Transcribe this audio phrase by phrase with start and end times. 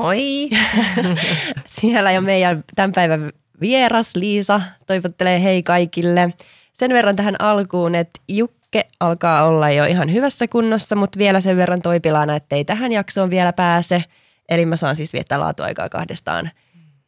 [0.00, 0.50] Moi.
[1.80, 6.34] Siellä jo meidän tämän päivän vieras Liisa toivottelee hei kaikille.
[6.72, 11.56] Sen verran tähän alkuun, että Jukke alkaa olla jo ihan hyvässä kunnossa, mutta vielä sen
[11.56, 14.04] verran toipilana, ettei tähän jaksoon vielä pääse.
[14.48, 16.50] Eli mä saan siis viettää laatuaikaa kahdestaan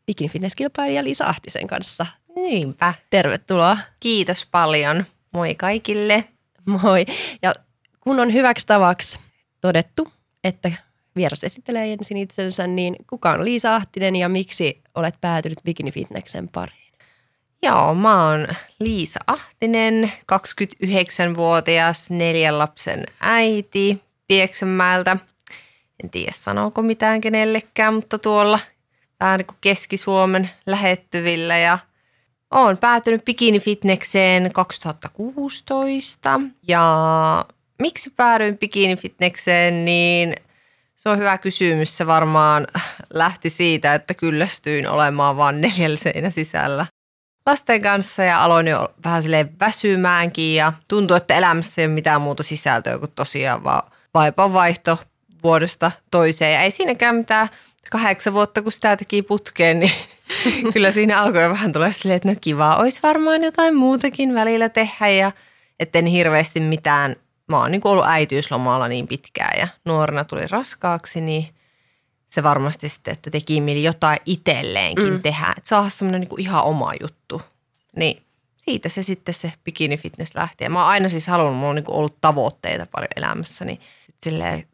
[0.07, 2.07] bikini fitnesskilpailija Liisa Ahtisen kanssa.
[2.34, 2.95] Niinpä.
[3.11, 3.79] Tervetuloa.
[4.01, 5.05] Kiitos paljon.
[5.33, 6.25] Moi kaikille.
[6.67, 7.07] Moi.
[7.43, 7.53] Ja
[8.01, 9.19] kun on hyväksi tavaksi
[9.61, 10.09] todettu,
[10.45, 10.73] että
[11.16, 16.48] vieras esittelee ensin itsensä, niin kuka on Liisa Ahtinen ja miksi olet päätynyt bikini fitneksen
[16.48, 16.92] pariin?
[17.62, 18.46] Joo, mä oon
[18.80, 25.16] Liisa Ahtinen, 29-vuotias, neljän lapsen äiti Pieksämäeltä.
[26.05, 28.58] En tiedä sanooko mitään kenellekään, mutta tuolla
[29.20, 31.78] vähän niin kuin Keski-Suomen lähettyvillä ja
[32.50, 37.45] oon päätynyt bikini-fitnekseen 2016 ja
[37.78, 40.34] miksi päädyin bikini-fitnekseen, niin
[41.03, 41.97] se on hyvä kysymys.
[41.97, 42.67] Se varmaan
[43.15, 46.87] lähti siitä, että kyllästyin olemaan vain neljällä sisällä
[47.47, 52.20] lasten kanssa ja aloin jo vähän silleen väsymäänkin ja tuntui, että elämässä ei ole mitään
[52.20, 53.83] muuta sisältöä kuin tosiaan vaan
[54.15, 54.98] vaipan vaihto
[55.42, 56.55] vuodesta toiseen.
[56.55, 57.48] Ja ei siinäkään mitään
[57.91, 59.92] kahdeksan vuotta, kun sitä teki putkeen, niin
[60.73, 65.09] kyllä siinä alkoi vähän tulla silleen, että no kiva, olisi varmaan jotain muutakin välillä tehdä
[65.09, 65.33] ja
[65.81, 67.17] etten hirveästi mitään.
[67.51, 71.48] Mä oon niin ollut äitiyslomalla niin pitkään ja nuorena tuli raskaaksi, niin
[72.27, 75.23] se varmasti sitten, että teki mieli jotain itselleenkin mm.
[75.23, 75.55] tehdä.
[75.57, 77.42] Että saada semmoinen niin ihan oma juttu.
[77.97, 78.23] Niin
[78.57, 80.65] siitä se sitten se bikini fitness lähti.
[80.65, 83.81] Ja mä oon aina siis halunnut, mulla on niin ollut tavoitteita paljon elämässä, niin
[84.23, 84.67] silleen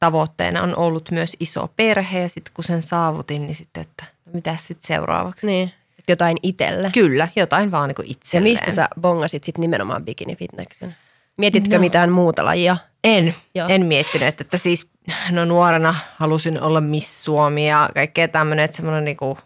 [0.00, 4.32] tavoitteena on ollut myös iso perhe ja sitten kun sen saavutin, niin sitten, että no
[4.32, 5.46] mitä sitten seuraavaksi.
[5.46, 5.72] Niin,
[6.08, 6.90] jotain itselle.
[6.94, 8.50] Kyllä, jotain vaan niin itselleen.
[8.50, 10.96] Ja mistä sä bongasit sitten nimenomaan bikini fitneksen?
[11.36, 11.80] Mietitkö no.
[11.80, 12.76] mitään muuta lajia?
[13.04, 13.68] En, Joo.
[13.68, 14.90] en miettinyt, että, että siis
[15.30, 19.38] no nuorena halusin olla Miss Suomi ja kaikkea tämmöinen, että semmoinen niin kuin,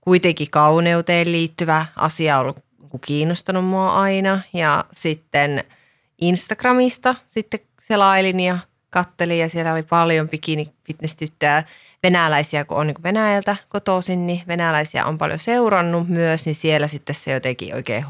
[0.00, 5.64] kuitenkin kauneuteen liittyvä asia on ollut niin kiinnostanut mua aina ja sitten
[6.20, 8.58] Instagramista sitten selailin ja
[8.90, 11.64] kattelin ja siellä oli paljon bikini fitness-tyttöjä,
[12.02, 17.14] venäläisiä, kun on niin Venäjältä kotoisin, niin venäläisiä on paljon seurannut myös, niin siellä sitten
[17.14, 18.04] se jotenkin oikein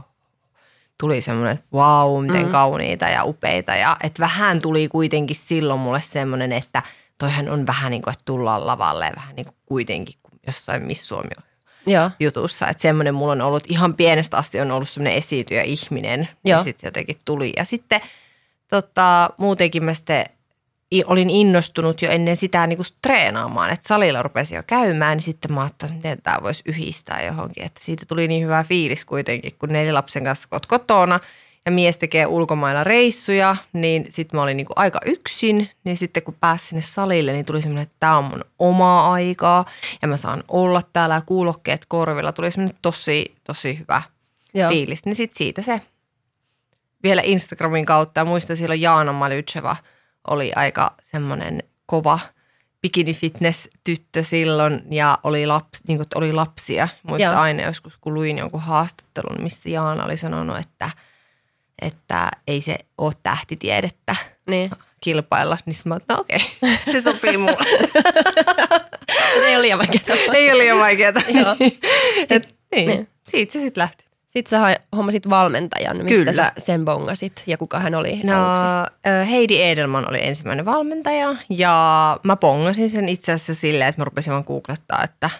[1.01, 2.53] tuli semmoinen, että vau, miten mm.
[2.53, 3.75] kauniita ja upeita.
[3.75, 6.83] Ja että vähän tuli kuitenkin silloin mulle semmoinen, että
[7.19, 11.09] toihan on vähän niin kuin, että tullaan lavalle vähän niin kuin kuitenkin kuin jossain Miss
[11.09, 11.31] Suomi
[11.87, 12.11] Joo.
[12.21, 12.69] jutussa.
[12.69, 16.29] Että semmoinen mulla on ollut ihan pienestä asti on ollut semmoinen esiintyjä ihminen.
[16.45, 16.59] Joo.
[16.59, 17.53] Ja sitten se jotenkin tuli.
[17.57, 18.01] Ja sitten
[18.69, 20.25] tota, muutenkin mä sitten
[21.07, 25.53] olin innostunut jo ennen sitä niin kuin treenaamaan, että salilla rupesi jo käymään, niin sitten
[25.53, 27.65] mä ajattelin, miten tämä voisi yhdistää johonkin.
[27.65, 31.21] Että siitä tuli niin hyvä fiilis kuitenkin, kun neljä lapsen kanssa kot kotona
[31.67, 36.23] ja mies tekee ulkomailla reissuja, niin sitten mä olin niin kuin aika yksin, niin sitten
[36.23, 39.65] kun pääsin sinne salille, niin tuli semmoinen, että tämä on mun omaa aikaa
[40.03, 42.33] ja mä saan olla täällä kuulokkeet korvilla.
[42.33, 44.03] Tuli semmoinen tosi, tosi hyvä
[44.55, 44.71] Joo.
[44.71, 45.05] fiilis.
[45.05, 45.81] Niin sitten siitä se
[47.03, 49.77] vielä Instagramin kautta ja muistan silloin Jaana Malytseva–
[50.29, 52.19] oli aika semmoinen kova
[52.83, 56.89] bikini fitness tyttö silloin ja oli, laps, niin kuin, oli lapsia.
[57.03, 57.41] Muista Joo.
[57.41, 60.91] aina joskus, kun luin jonkun haastattelun, missä Jaana oli sanonut, että,
[61.83, 64.71] että ei se ole tähtitiedettä niin.
[65.01, 65.59] kilpailla.
[65.67, 67.67] Niin mä no okei, okay, se sopii mulle.
[69.47, 70.19] ei ole liian vaikeaa.
[70.35, 71.13] ei ole liian vaikeaa.
[71.29, 71.57] Joo.
[72.31, 72.89] Et, niin.
[72.89, 73.09] niin.
[73.29, 74.04] Siitä se sitten lähti.
[74.35, 76.33] Sitten sä hommasit valmentajan, mistä Kyllä.
[76.33, 78.65] sä sen bongasit ja kuka hän oli no, aluksi?
[79.31, 84.33] Heidi Edelman oli ensimmäinen valmentaja ja mä bongasin sen itse asiassa silleen, että mä rupesin
[84.33, 85.31] vaan googlettaa, että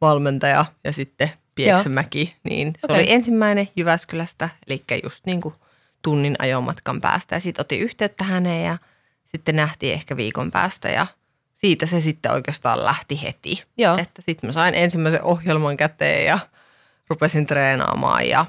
[0.00, 2.20] valmentaja ja sitten Pieksämäki.
[2.20, 2.36] Joo.
[2.42, 2.96] Niin se okay.
[2.96, 5.54] oli ensimmäinen Jyväskylästä, eli just niin kuin
[6.02, 7.36] tunnin ajomatkan päästä.
[7.36, 8.78] Ja sitten otin yhteyttä häneen ja
[9.24, 11.06] sitten nähtiin ehkä viikon päästä ja
[11.52, 13.64] siitä se sitten oikeastaan lähti heti.
[13.78, 13.98] Joo.
[13.98, 16.38] Että sitten mä sain ensimmäisen ohjelman käteen ja–
[17.10, 18.46] rupesin treenaamaan ja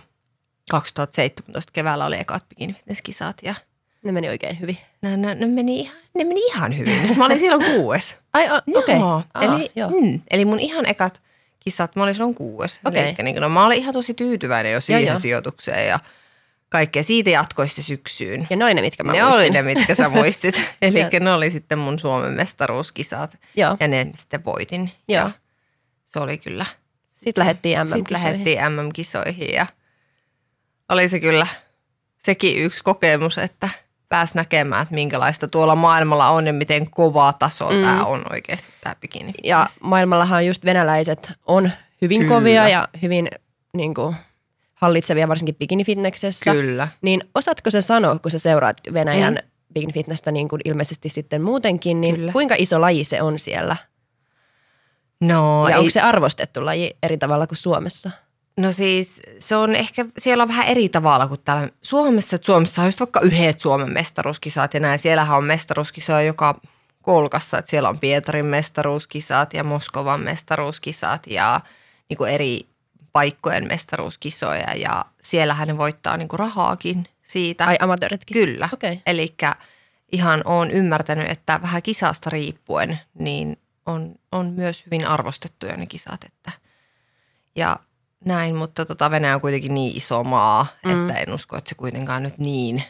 [0.69, 3.55] 2017 keväällä oli ekat bikini fitnesskisat ja
[4.03, 4.77] ne meni oikein hyvin.
[5.01, 7.09] Ne, ne, ne, meni, ihan, ne meni ihan hyvin.
[7.17, 8.15] Mä olin silloin kuues.
[8.33, 8.95] Ai, okei.
[8.95, 9.41] Okay.
[9.41, 9.71] Eli,
[10.01, 11.21] mm, eli mun ihan ekat
[11.59, 12.79] kisat, mä olin silloin kuues.
[12.85, 13.01] Okay.
[13.01, 15.99] Eli, niin, no, mä olin ihan tosi tyytyväinen jo siihen joo, sijoitukseen ja
[16.69, 17.03] kaikkea.
[17.03, 18.47] Siitä jatkoi sitten syksyyn.
[18.49, 19.41] Ja ne oli ne, mitkä mä ne muistin.
[19.41, 20.61] oli ne, mitkä sä muistit.
[20.81, 23.37] Eli ne oli sitten mun Suomen mestaruuskisat.
[23.55, 23.77] Joo.
[23.79, 24.91] Ja ne sitten voitin.
[25.07, 25.23] Joo.
[25.23, 25.31] Ja
[26.05, 26.65] se oli kyllä–
[27.23, 28.05] sitten lähdettiin MM-kisoihin.
[28.05, 29.65] Sitten lähdettiin MM-kisoihin ja
[30.89, 31.47] oli se kyllä
[32.17, 33.69] sekin yksi kokemus, että
[34.09, 37.81] pääsi näkemään, että minkälaista tuolla maailmalla on ja miten kova taso mm.
[37.81, 39.33] tämä on oikeasti tämä bikini.
[39.43, 41.71] Ja maailmallahan just venäläiset on
[42.01, 42.35] hyvin kyllä.
[42.35, 43.27] kovia ja hyvin
[43.73, 44.15] niin kuin,
[44.73, 46.51] hallitsevia varsinkin bikinifitneksessä.
[46.51, 46.87] Kyllä.
[47.01, 49.49] Niin osaatko se sanoa, kun sä seuraat Venäjän mm.
[49.73, 52.31] bikinifitnessä niin kuin ilmeisesti sitten muutenkin, niin Kyllä.
[52.31, 53.75] kuinka iso laji se on siellä?
[55.21, 58.11] No, ja ei, onko se arvostettu laji eri tavalla kuin Suomessa?
[58.57, 62.35] no siis se on ehkä, siellä on vähän eri tavalla kuin täällä Suomessa.
[62.35, 64.99] Että Suomessa on just vaikka yhdet Suomen mestaruuskisat ja näin.
[64.99, 66.59] Siellähän on mestaruuskisoja joka
[67.01, 67.57] kolkassa.
[67.57, 71.61] Että siellä on Pietarin mestaruuskisat ja Moskovan mestaruuskisat ja
[72.09, 72.67] niin kuin eri
[73.13, 74.75] paikkojen mestaruuskisoja.
[74.75, 77.65] Ja siellähän ne voittaa niin kuin rahaakin siitä.
[77.65, 78.33] Ai amatööritkin?
[78.33, 78.69] Kyllä.
[78.73, 78.91] Okei.
[78.91, 79.01] Okay.
[79.05, 79.35] Eli
[80.11, 86.23] ihan olen ymmärtänyt, että vähän kisasta riippuen, niin on, on myös hyvin arvostettuja ne kisat.
[86.23, 86.51] Että,
[87.55, 87.79] ja
[88.25, 90.91] näin, mutta tota Venäjä on kuitenkin niin iso maa, mm.
[90.91, 92.83] että en usko, että se kuitenkaan nyt niin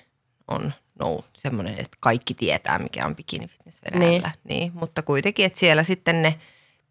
[0.48, 4.32] on no, semmoinen, että kaikki tietää, mikä on bikini fitness Venäjällä.
[4.44, 4.60] Niin.
[4.60, 4.72] niin.
[4.76, 6.40] mutta kuitenkin, että siellä sitten ne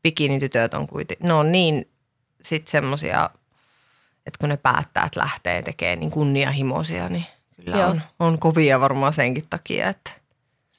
[0.03, 1.91] bikinitytöt on kuitenkin, ne on niin
[2.43, 3.31] sitten semmoisia,
[4.27, 7.27] että kun ne päättää, että lähtee tekemään niin kunnianhimoisia, niin
[7.57, 10.11] kyllä on, on kovia varmaan senkin takia, että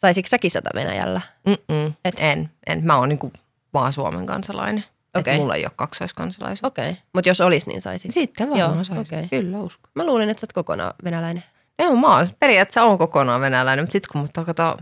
[0.02, 1.22] Saisitko sä kisata Venäjällä?
[1.48, 2.16] Mm-mm, Et.
[2.20, 2.84] En, en.
[2.84, 3.34] Mä oon niinku
[3.74, 4.84] vaan Suomen kansalainen.
[5.20, 5.38] Okay.
[5.38, 6.64] mulla ei ole kaksoiskansalaisuus.
[6.64, 7.02] Okei, okay.
[7.14, 8.12] mutta jos olisi, niin saisit.
[8.12, 9.02] Sitten varmaan saisin.
[9.02, 9.28] Okay.
[9.30, 9.90] Kyllä usko.
[9.96, 11.44] Mä luulin, että sä oot kokonaan venäläinen.
[11.80, 14.78] Joo, mä oon, periaatteessa on kokonaan venäläinen, mutta sitten kun mut kato,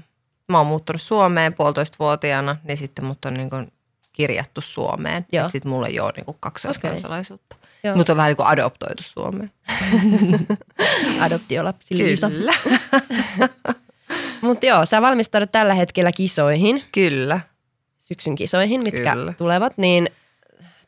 [0.48, 3.56] mä oon muuttunut Suomeen puolitoista vuotiaana, niin sitten mut on niinku
[4.14, 5.26] kirjattu Suomeen.
[5.52, 7.56] Sitten mulla ei ole niinku kaksoiskansalaisuutta.
[7.84, 7.96] Okay.
[7.96, 9.52] Mutta on vähän niin kuin adoptoitu Suomeen.
[11.26, 12.30] Adoptiolapsi Liisa.
[12.30, 12.54] Kyllä.
[14.42, 16.84] Mutta joo, sä valmistaudut tällä hetkellä kisoihin.
[16.92, 17.40] Kyllä.
[18.00, 19.34] Syksyn kisoihin, mitkä Kyllä.
[19.34, 19.78] tulevat.
[19.78, 20.10] Niin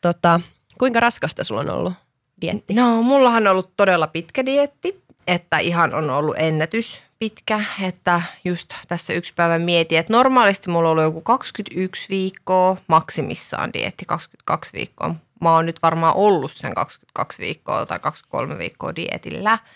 [0.01, 0.39] tota,
[0.80, 1.94] kuinka raskasta sulla on ollut
[2.42, 2.74] dietti?
[2.74, 5.01] No, mullahan on ollut todella pitkä dietti.
[5.27, 10.89] Että ihan on ollut ennätys pitkä, että just tässä yksi päivä mietin, että normaalisti mulla
[10.89, 15.15] on ollut joku 21 viikkoa, maksimissaan dietti 22 viikkoa.
[15.42, 19.57] Mä oon nyt varmaan ollut sen 22 viikkoa tai 23 viikkoa dietillä–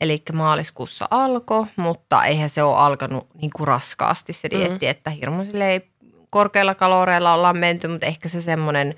[0.00, 4.90] Eli maaliskuussa alkoi, mutta eihän se ole alkanut niin kuin raskaasti se dietti, mm.
[4.90, 5.42] että hirmu
[6.30, 8.94] korkeilla kaloreilla ollaan menty, mutta ehkä se semmoinen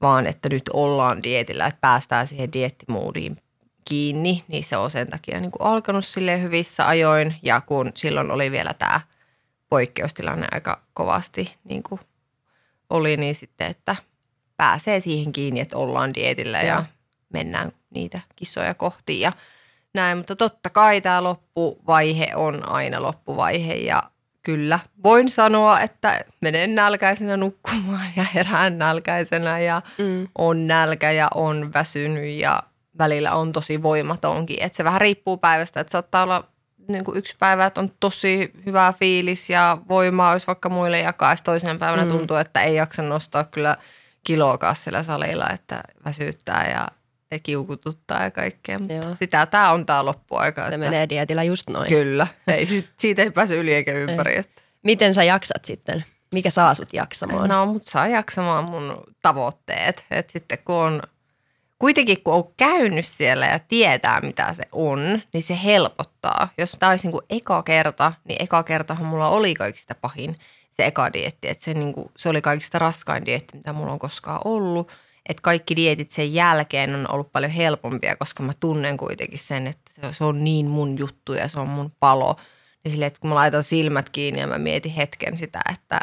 [0.00, 3.36] vaan, että nyt ollaan dietillä, että päästään siihen diettimuudiin
[3.84, 7.34] kiinni, niin se on sen takia niin kuin alkanut sille hyvissä ajoin.
[7.42, 9.00] Ja kun silloin oli vielä tämä
[9.70, 12.00] poikkeustilanne aika kovasti niin kuin
[12.90, 13.96] oli, niin sitten, että
[14.56, 16.84] pääsee siihen kiinni, että ollaan dietillä ja, ja
[17.32, 19.20] mennään niitä kisoja kohti.
[19.20, 19.32] Ja
[19.94, 24.02] näin, mutta totta kai tämä loppuvaihe on aina loppuvaihe ja
[24.42, 30.28] kyllä voin sanoa, että menen nälkäisenä nukkumaan ja herään nälkäisenä ja mm.
[30.38, 32.62] on nälkä ja on väsynyt ja
[32.98, 34.62] välillä on tosi voimatonkin.
[34.62, 36.44] Että se vähän riippuu päivästä, että saattaa olla
[36.88, 41.34] niin kuin yksi päivä, että on tosi hyvä fiilis ja voimaa olisi vaikka muille jakaa.
[41.44, 42.10] Toisena päivänä mm.
[42.10, 43.76] tuntuu, että ei jaksa nostaa kyllä
[44.24, 46.88] kiloakaan siellä salilla, että väsyttää ja
[47.32, 48.78] ja kiukututtaa ja kaikkea.
[48.78, 49.14] Mutta Joo.
[49.14, 50.60] sitä tämä on tämä loppuaika.
[50.60, 50.78] Se että...
[50.78, 51.88] menee dietillä just noin.
[51.88, 52.26] Kyllä.
[52.48, 52.66] Ei,
[53.00, 54.34] siitä ei pääse yli eikä ympäri.
[54.34, 54.42] Ei.
[54.82, 56.04] Miten sä jaksat sitten?
[56.32, 57.48] Mikä saa sut jaksamaan?
[57.48, 60.06] No, mut saa jaksamaan mun tavoitteet.
[60.10, 61.02] Et sitten kun on,
[61.78, 66.48] kuitenkin kun on käynyt siellä ja tietää mitä se on, niin se helpottaa.
[66.58, 70.38] Jos tämä olisi niin kuin eka kerta, niin eka kertahan mulla oli kaikista pahin
[70.70, 71.48] se eka dietti.
[71.48, 74.92] Et se, niin kuin, se oli kaikista raskain dietti, mitä mulla on koskaan ollut–
[75.28, 79.92] että kaikki dietit sen jälkeen on ollut paljon helpompia, koska mä tunnen kuitenkin sen, että
[80.10, 82.36] se on niin mun juttu ja se on mun palo.
[82.84, 86.00] Ja silleen, että kun mä laitan silmät kiinni ja mä mietin hetken sitä, että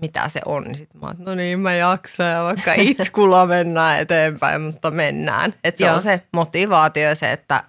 [0.00, 4.00] mitä se on, niin sitten mä oon, no niin mä jaksan ja vaikka itkulla mennään
[4.00, 5.54] eteenpäin, mutta mennään.
[5.64, 5.94] Että se Joo.
[5.94, 7.64] on se motivaatio se, että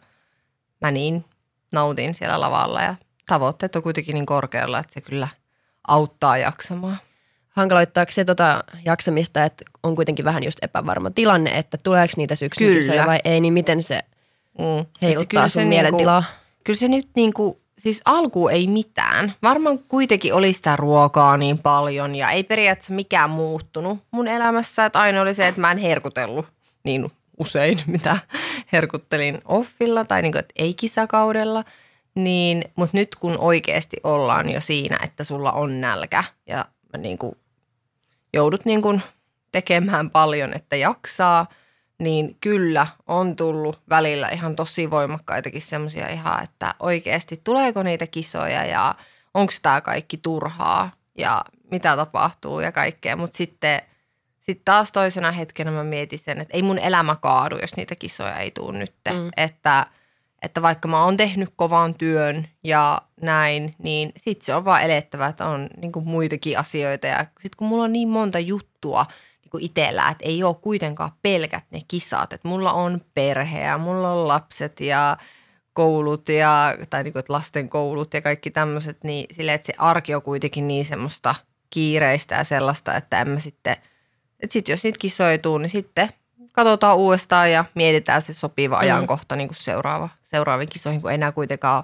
[0.82, 1.26] mä niin
[1.74, 2.96] nautin siellä lavalla ja
[3.28, 5.28] tavoitteet on kuitenkin niin korkealla, että se kyllä
[5.88, 6.98] auttaa jaksamaan
[7.54, 12.74] hankaloittaako se tota jaksamista, että on kuitenkin vähän just epävarma tilanne, että tuleeko niitä syksyn
[12.74, 14.00] kisoja vai ei, niin miten se
[14.60, 14.86] mm.
[15.02, 16.20] heiluttaa sun mielentilaa?
[16.20, 19.34] Niinku, kyllä se nyt niinku, siis alku ei mitään.
[19.44, 24.86] Varmaan kuitenkin oli sitä ruokaa niin paljon ja ei periaatteessa mikään muuttunut mun elämässä.
[24.86, 26.46] Että aina oli se, että mä en herkutellut
[26.84, 28.18] niin usein, mitä
[28.72, 31.64] herkuttelin offilla tai niinku, että ei kisakaudella.
[32.16, 36.66] Niin, mutta nyt kun oikeasti ollaan jo siinä, että sulla on nälkä ja
[36.98, 37.36] niin kuin
[38.34, 39.02] joudut niin kuin
[39.52, 41.48] tekemään paljon, että jaksaa,
[42.00, 48.66] niin kyllä on tullut välillä ihan tosi voimakkaitakin semmoisia ihan, että oikeasti tuleeko niitä kisoja
[48.66, 48.96] ja
[49.34, 53.16] onko tämä kaikki turhaa ja mitä tapahtuu ja kaikkea.
[53.16, 53.82] Mutta sitten
[54.40, 58.38] sit taas toisena hetkenä mä mietin sen, että ei mun elämä kaadu, jos niitä kisoja
[58.38, 58.94] ei tule nyt.
[59.12, 59.30] Mm.
[59.38, 59.86] Että–
[60.44, 65.28] että vaikka mä oon tehnyt kovan työn ja näin, niin sit se on vaan elettävä,
[65.28, 67.08] että on niin kuin muitakin asioita.
[67.08, 69.06] Ja sit kun mulla on niin monta juttua
[69.42, 72.34] niin kuin itsellä, että ei ole kuitenkaan pelkät ne kisat.
[72.34, 75.18] Että mulla on perhe ja mulla on lapset ja
[75.74, 80.16] koulut ja, tai niin kuin, lasten koulut ja kaikki tämmöiset, niin silleen, että se arki
[80.16, 81.36] on kuitenkin niin semmoista
[81.70, 83.78] kiireistä ja sellaista, että en mä sitten,
[84.40, 86.10] Että sitten jos niitä kisoituu, niin sitten
[86.54, 88.82] katsotaan uudestaan ja mietitään se sopiva Mm.
[88.82, 91.84] ajankohta niin kuin seuraava, seuraaviin kisoihin, kun ei enää kuitenkaan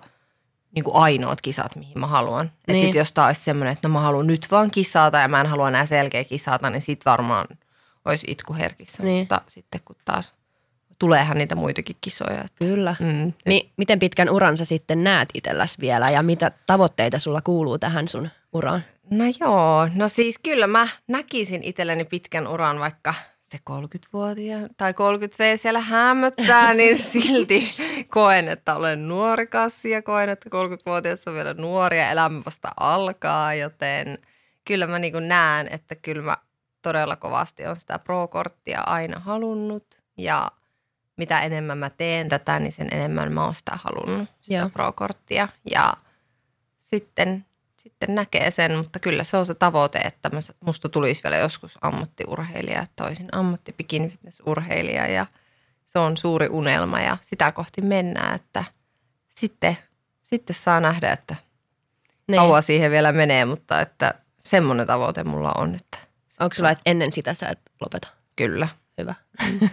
[0.76, 2.52] niin kuin ainoat kisat, mihin mä haluan.
[2.68, 2.80] Niin.
[2.82, 5.48] sitten jos taas olisi semmoinen, että no mä haluan nyt vaan kisata ja mä en
[5.48, 7.48] halua enää selkeä kisata, niin sitten varmaan
[8.06, 9.04] olisi itku herkissä.
[9.04, 9.20] Niin.
[9.22, 10.34] Mutta sitten kun taas
[11.00, 12.42] tuleehan niitä muitakin kisoja.
[12.44, 12.96] Että, Kyllä.
[13.00, 17.80] mm, Mi- miten pitkän uran sä sitten näet itselläs vielä ja mitä tavoitteita sulla kuuluu
[17.80, 18.84] tähän sun uraan?
[19.12, 23.14] No joo, no siis kyllä mä näkisin itselleni pitkän uran, vaikka
[23.52, 27.64] se 30-vuotia tai 30 V siellä hämöttää, niin silti
[28.10, 33.54] koen, että olen nuorikas ja koen, että 30-vuotias on vielä nuori ja elämä vasta alkaa,
[33.54, 34.18] joten
[34.66, 36.38] kyllä mä niin näen, että kyllä mä
[36.82, 40.52] todella kovasti on sitä pro-korttia aina halunnut ja
[41.18, 44.70] mitä enemmän mä teen tätä, niin sen enemmän mä oon sitä halunnut, sitä Joo.
[44.70, 45.94] pro-korttia ja
[46.78, 47.46] sitten
[47.90, 52.82] sitten näkee sen, mutta kyllä se on se tavoite, että musta tulisi vielä joskus ammattiurheilija,
[52.82, 55.26] että olisin ammattibikini-fitness-urheilija ja
[55.86, 58.64] se on suuri unelma ja sitä kohti mennään, että
[59.30, 59.78] sitten,
[60.24, 61.36] sitten saa nähdä, että
[62.28, 62.40] Niin.
[62.40, 65.98] kauan siihen vielä menee, mutta että semmoinen tavoite mulla on, että
[66.40, 68.08] Onko sulla, että ennen sitä sä et lopeta?
[68.36, 68.68] kyllä,
[68.98, 69.16] Hyvä.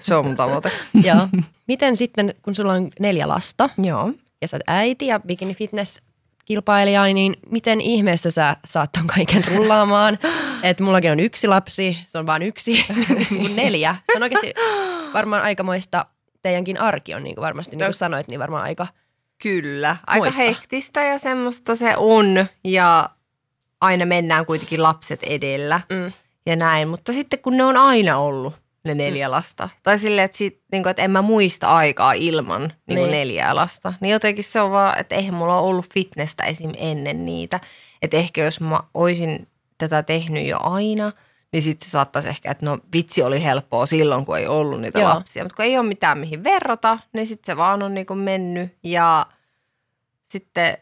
[0.00, 0.70] se on mun tavoite.
[1.08, 1.28] Joo.
[1.68, 4.12] Miten sitten, kun sulla on neljä lasta Joo.
[4.42, 6.00] ja sä oot äiti ja bikini fitness
[6.46, 10.18] kilpailija, niin miten ihmeessä sä saat ton kaiken rullaamaan?
[10.62, 12.86] Että mullakin on yksi lapsi, se on vain yksi,
[13.38, 13.96] kun neljä.
[14.12, 14.54] Se on oikeasti
[15.14, 16.06] varmaan aikamoista,
[16.42, 18.86] teidänkin arki on niin kuin varmasti, niin kuin sanoit, niin varmaan aika,
[19.42, 20.42] Kyllä, aika Moista.
[20.42, 23.10] hektistä ja semmoista se on ja
[23.80, 25.80] aina mennään kuitenkin lapset edellä.
[25.92, 26.12] mm,
[26.46, 26.88] ja näin.
[26.88, 28.54] Mutta sitten kun ne on aina ollut
[28.86, 32.60] ne neljä lasta, tai silleen, että, sit, niin kuin, että en mä muista aikaa ilman
[32.60, 33.10] niin kuin Niin.
[33.10, 36.72] neljää lasta, niin jotenkin se on vaan, että eihän mulla ollut fitnessä esim.
[36.76, 37.60] ennen niitä.
[38.02, 41.12] Että ehkä jos mä oisin tätä tehnyt jo aina,
[41.52, 45.00] niin sitten se saattaisi ehkä, että no vitsi oli helppoa silloin, kun ei ollut niitä
[45.00, 45.14] Joo.
[45.14, 45.44] lapsia.
[45.44, 48.76] Mutta kun ei ole mitään mihin verrata, niin sitten se vaan on niin kuin mennyt
[48.82, 49.26] ja
[50.22, 50.78] sitten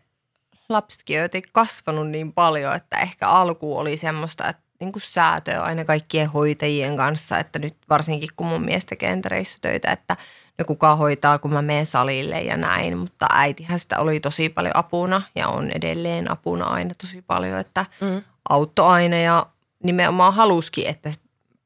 [0.69, 5.63] lapsetkin on jotenkin kasvanut niin paljon, että ehkä alku oli semmoista, että niin kuin säätöä
[5.63, 10.17] aina kaikkien hoitajien kanssa, että nyt varsinkin kun mun mies tekee niitä reissutöitä, että
[10.59, 14.77] no kuka hoitaa, kun mä menen salille ja näin, mutta äitihän sitä oli tosi paljon
[14.77, 19.47] apuna ja on edelleen apuna aina tosi paljon, että mm, auttoi aina ja
[19.83, 21.11] nimenomaan haluskin, että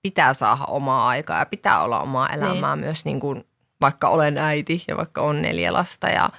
[0.03, 2.85] pitää saada omaa aikaa ja pitää olla omaa elämää niin.
[2.85, 3.45] myös niin kuin,
[3.81, 6.31] vaikka olen äiti ja vaikka on neljä lasta ja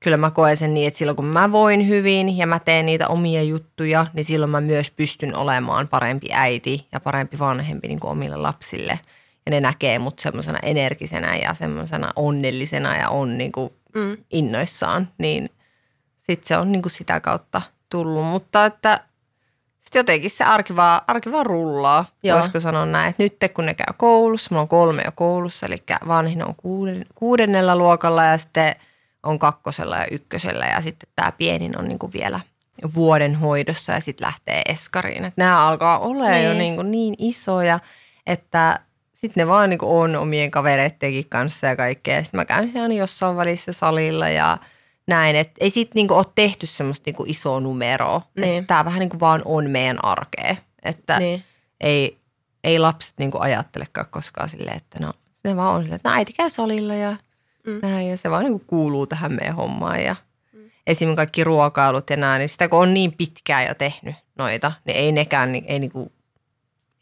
[0.00, 3.08] kyllä mä koen sen niin, että silloin kun mä voin hyvin ja mä teen niitä
[3.08, 8.10] omia juttuja, niin silloin mä myös pystyn olemaan parempi äiti ja parempi vanhempi niin kuin
[8.10, 8.98] omille lapsille.
[9.46, 14.16] Ja ne näkee mut semmoisena energisenä ja semmoisena onnellisena ja on niin kuin mm.
[14.30, 15.50] innoissaan, niin
[16.18, 18.24] sitten se on niin kuin sitä kautta tullut.
[18.24, 19.00] Mutta että
[19.80, 22.36] sitten jotenkin se arki vaan, arki vaan rullaa, Joo.
[22.36, 23.10] Voisiko sanoa näin.
[23.10, 25.76] Että nyt kun ne käy koulussa, mulla on kolme jo koulussa, eli
[26.08, 28.76] vanhin on kuuden, kuudennella luokalla ja sitten
[29.22, 32.40] on kakkosella ja ykkösellä ja sitten tämä pienin on niin kuin vielä
[32.94, 35.24] vuoden hoidossa ja sitten lähtee eskariin.
[35.24, 36.44] Että nämä alkaa olla Niin.
[36.44, 37.80] jo niin, kuin niin isoja,
[38.26, 38.80] että
[39.14, 42.22] sitten ne vaan niin kuin on omien kavereittenkin kanssa ja kaikkea.
[42.24, 44.58] Sitten mä käyn aina jossain välissä salilla ja
[45.06, 45.36] näin.
[45.36, 48.22] Että ei siitä niin kuin ole tehty semmoista niin kuin isoa numeroa.
[48.40, 48.66] Niin.
[48.66, 50.56] Tämä vähän niin kuin vaan on meidän arkea.
[50.82, 51.44] Että Niin.
[51.80, 52.18] ei,
[52.64, 55.12] ei lapset niin kuin ajattelekaan koskaan silleen, että no
[55.44, 57.16] ne vaan on silleen, että no äiti käy salilla ja
[57.68, 57.78] Mm.
[57.88, 58.08] näin.
[58.10, 60.02] Ja se vaan niin kuuluu tähän meidän hommaan.
[60.02, 60.16] Ja
[60.86, 61.16] esim.
[61.16, 65.12] kaikki ruokailut ja näin, niin sitä kun on niin pitkään jo tehnyt noita, niin ei
[65.12, 66.12] nekään, niin, ei, niin kuin,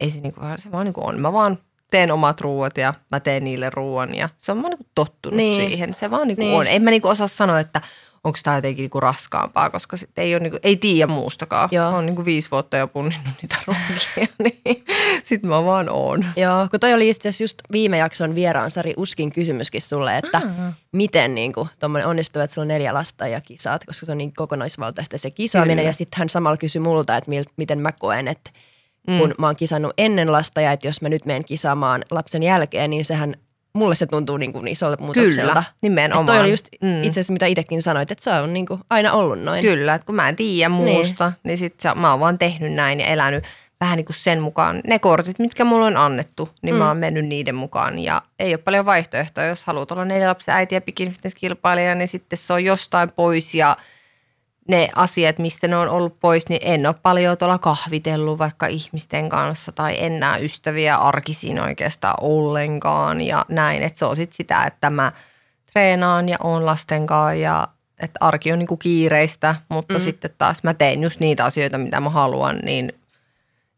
[0.00, 1.20] ei se, niin kuin, se vaan niin kuin on.
[1.20, 1.58] Mä vaan
[1.90, 5.36] teen omat ruuat ja mä teen niille ruoan ja se on vaan niin kuin tottunut
[5.36, 5.68] Niin.
[5.70, 5.94] siihen.
[5.94, 6.50] Se vaan niin kuin Niin.
[6.50, 6.60] niin.
[6.60, 6.66] on.
[6.66, 7.80] En mä niin kuin osaa sanoa, että
[8.26, 11.68] onko tämä jotenkin niin kuin raskaampaa, koska sit ei, ole niin kuin, ei tiedä muustakaan.
[11.72, 11.90] Joo.
[11.90, 14.84] Mä oon niin kuin viisi vuotta jo punninnut niitä ruokia, niin
[15.22, 16.26] sit mä vaan oon.
[16.36, 20.38] Joo, kun toi oli itse asiassa just viime jakson vieraan Sari Uskin kysymyskin sulle, että
[20.44, 20.74] Ah.
[20.92, 21.68] miten niin kuin,
[22.06, 25.76] onnistuu, että sulla on neljä lasta ja kisaat, koska se on niin kokonaisvaltaista se kisaaminen.
[25.76, 25.88] Kyllä.
[25.88, 28.50] Ja sitten hän samalla kysyi multa, että mil, miten mä koen, että
[29.08, 29.18] Mm.
[29.18, 32.90] kun mä oon kisannut ennen lasta ja että jos mä nyt menen kisaamaan lapsen jälkeen,
[32.90, 33.36] niin sehän
[33.76, 35.52] mulle se tuntuu niin kuin isolta muutokselta.
[35.52, 36.26] Kyllä, Et nimenomaan.
[36.26, 37.02] toi oli just Mm.
[37.02, 39.62] itse asiassa mitä itsekin sanoit, että se on niin kuin aina ollut noin.
[39.62, 42.72] Kyllä, että kun mä en tiedä muusta, niin, niin sit se, mä oon vaan tehnyt
[42.72, 43.44] näin ja elänyt
[43.80, 44.80] vähän niin kuin sen mukaan.
[44.86, 46.78] Ne kortit, mitkä mulla on annettu, niin Mm.
[46.78, 47.98] mä oon mennyt niiden mukaan.
[47.98, 49.46] Ja ei ole paljon vaihtoehtoja.
[49.46, 53.10] Jos haluat olla neljä lapsen äiti ja bikini fitness kilpailija, niin sitten se on jostain
[53.10, 53.76] pois ja
[54.68, 59.28] ne asiat, mistä ne on ollut pois, niin en ole paljon tuolla kahvitellut vaikka ihmisten
[59.28, 63.82] kanssa tai en näe ystäviä arkisin oikeastaan ollenkaan ja näin.
[63.82, 65.12] Että se on sitten sitä, että mä
[65.72, 67.68] treenaan ja oon lasten kanssa ja
[68.00, 70.00] että arki on niinku kiireistä, mutta Mm.
[70.00, 72.92] sitten taas mä teen just niitä asioita, mitä mä haluan, niin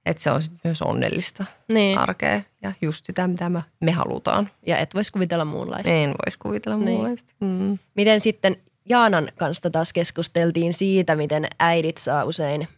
[0.07, 1.99] että se on sit myös onnellista Niin.
[1.99, 4.49] arkea ja just sitä, mitä me, me halutaan.
[4.67, 5.91] Ja et voisi kuvitella muunlaista.
[5.93, 6.91] En voisi kuvitella Niin.
[6.91, 7.33] muunlaista.
[7.41, 7.79] Mm.
[7.95, 8.57] Miten sitten
[8.89, 12.69] Jaanan kanssa taas keskusteltiin siitä, miten äidit saa usein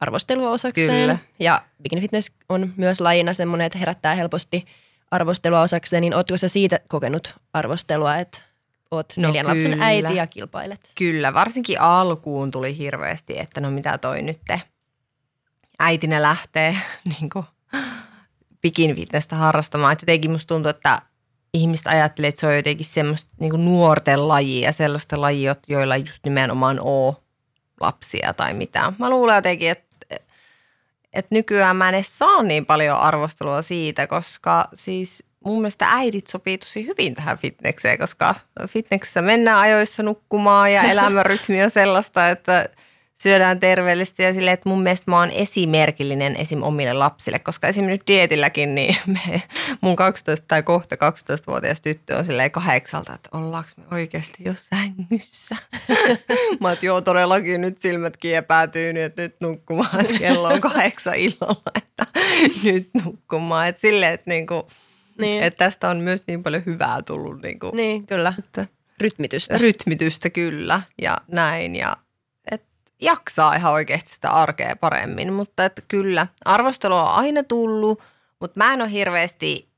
[0.00, 1.00] arvostelua osakseen.
[1.00, 1.18] Kyllä.
[1.40, 4.64] Ja Bikini Fitness on myös lajina semmoinen, että herättää helposti
[5.10, 6.00] arvostelua osakseen.
[6.00, 8.38] Niin ootko sä siitä kokenut arvostelua, että
[8.90, 9.84] oot No neljän lapsen kyllä.
[9.84, 10.92] äiti ja kilpailet?
[10.94, 14.60] Kyllä, varsinkin alkuun tuli hirveästi, että no mitä toi nyt te
[15.78, 16.76] äitinä lähtee
[17.18, 17.44] niin kuin,
[18.60, 19.92] pikin fitnessä harrastamaan.
[19.92, 21.02] Et jotenkin musta tuntuu, että
[21.54, 26.24] ihmiset ajattelee, että se on jotenkin semmoista niin nuorten lajia ja sellaista lajia, joilla just
[26.24, 27.22] nimenomaan oo
[27.80, 28.96] lapsia tai mitään.
[28.98, 30.06] Mä luulen jotenkin, että,
[31.12, 36.26] että nykyään mä en edes saa niin paljon arvostelua siitä, koska siis mun mielestä äidit
[36.26, 38.34] sopii tosi hyvin tähän fitnekseen, koska
[38.68, 42.68] fitneksessä mennään ajoissa nukkumaan ja elämänrytmi on sellaista, että
[43.14, 46.62] syödään terveellisesti ja silleen, että mun mielestä mä oon esimerkillinen esim.
[46.62, 47.84] omille lapsille, koska esim.
[47.84, 49.42] nyt dietilläkin, niin me,
[49.80, 55.56] mun 12 tai kohta 12-vuotias tyttö on silleen kahdeksalta, että ollaanko me oikeasti jossain nyssä.
[56.60, 61.14] mä oon, joo todellakin nyt silmät kiepäätyy, niin että nyt nukkumaan, että kello on kahdeksan
[61.14, 62.06] illalla, että
[62.64, 63.68] nyt nukkumaan.
[63.68, 64.68] Että silleen, että, niinku,
[65.18, 68.34] Niin, että tästä on myös niin paljon hyvää tullut, niinku, niin kyllä.
[68.38, 68.66] että
[69.00, 69.58] Rytmitystä.
[69.58, 71.96] rytmitystä kyllä ja näin ja
[73.02, 78.00] jaksaa ihan oikeasti sitä arkea paremmin, mutta että kyllä arvostelua on aina tullut,
[78.40, 79.68] mutta mä en ole hirveästi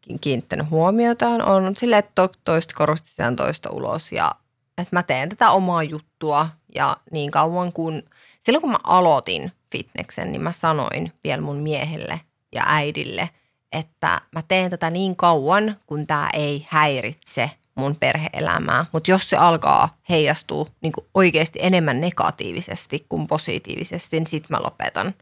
[0.00, 4.32] ki- kiinnittänyt huomiota, on silleen, että to- toista korostetään toista ulos ja
[4.78, 8.02] että mä teen tätä omaa juttua ja niin kauan kun,
[8.42, 12.20] silloin kun mä aloitin fitneksen, niin mä sanoin vielä mun miehelle
[12.54, 13.30] ja äidille,
[13.72, 18.86] että mä teen tätä niin kauan, kun tämä ei häiritse mun perheelämää.
[18.92, 25.14] Mutta jos se alkaa heijastua niin oikeasti enemmän negatiivisesti kuin positiivisesti, niin sit mä lopetan.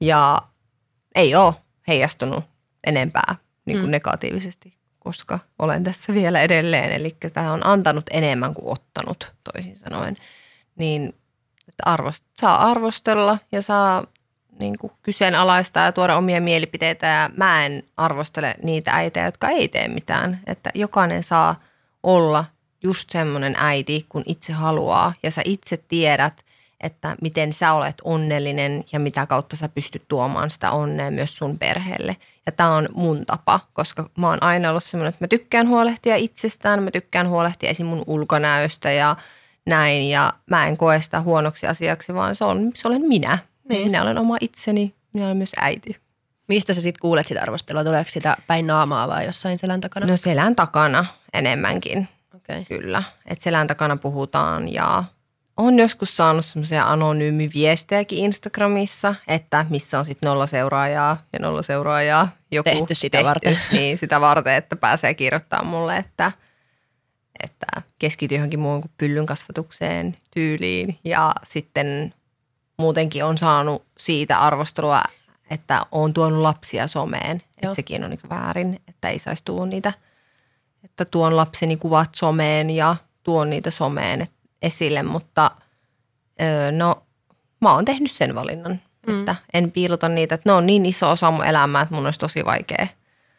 [0.00, 0.42] Ja
[1.14, 1.54] ei ole
[1.88, 2.44] heijastunut
[2.86, 3.90] enempää niin kuin Mm.
[3.90, 6.92] negatiivisesti, koska olen tässä vielä edelleen.
[6.92, 10.16] Eli tämä on antanut enemmän kuin ottanut, toisin sanoen.
[10.76, 11.14] Niin
[11.68, 14.04] että arvost, saa arvostella ja saa
[14.58, 17.06] niin kuin kyseenalaistaa ja tuoda omia mielipiteitä.
[17.06, 20.40] Ja mä en arvostele niitä äitejä, jotka ei tee mitään.
[20.46, 21.60] Että jokainen saa
[22.02, 22.44] olla
[22.82, 25.12] just semmoinen äiti, kun itse haluaa.
[25.22, 26.44] Ja sä itse tiedät,
[26.80, 31.58] että miten sä olet onnellinen ja mitä kautta sä pystyt tuomaan sitä onnea myös sun
[31.58, 32.16] perheelle.
[32.46, 36.16] Ja tämä on mun tapa, koska mä oon aina ollut semmoinen, että mä tykkään huolehtia
[36.16, 37.86] itsestään, mä tykkään huolehtia esim.
[37.86, 39.16] mun ulkonäöstä ja
[39.66, 40.10] näin.
[40.10, 43.38] Ja mä en koe sitä huonoksi asiaksi, vaan se, on, se olen minä.
[43.68, 43.86] Niin.
[43.86, 45.96] Minä olen oma itseni, minä olen myös äiti.
[46.48, 47.84] Mistä sä sitten kuulet sitä arvostelua?
[47.84, 50.06] Tuleeko sitä päin naamaa vai jossain selän takana?
[50.06, 52.08] No selän takana enemmänkin.
[52.36, 52.64] Okei.
[52.64, 55.04] Kyllä, että selän takana puhutaan ja
[55.56, 62.28] on joskus saanut semmoisia anonyymiviestejäkin Instagramissa, että missä on sitten nolla seuraajaa ja nolla seuraajaa.
[62.50, 63.58] Joku Tehty sitä varten.
[63.72, 66.32] Niin, sitä varten, että pääsee kirjoittamaan mulle, että,
[67.42, 67.66] että
[67.98, 70.98] keskity johonkin muuhun kuin pyllyn kasvatukseen tyyliin.
[71.04, 72.14] Ja sitten
[72.78, 75.02] muutenkin on saanut siitä arvostelua,
[75.50, 77.36] että on tuonut lapsia someen.
[77.36, 77.52] Joo.
[77.56, 79.92] Että sekin on niin väärin, että ei saisi tuoda niitä
[80.84, 84.26] että tuon lapseni kuvat someen ja tuon niitä someen
[84.62, 85.50] esille, mutta
[86.42, 87.02] öö, no
[87.60, 89.18] mä oon tehnyt sen valinnan, mm.
[89.18, 92.18] että en piilota niitä, että ne on niin iso osa mun elämää, että mun olisi
[92.18, 92.86] tosi vaikea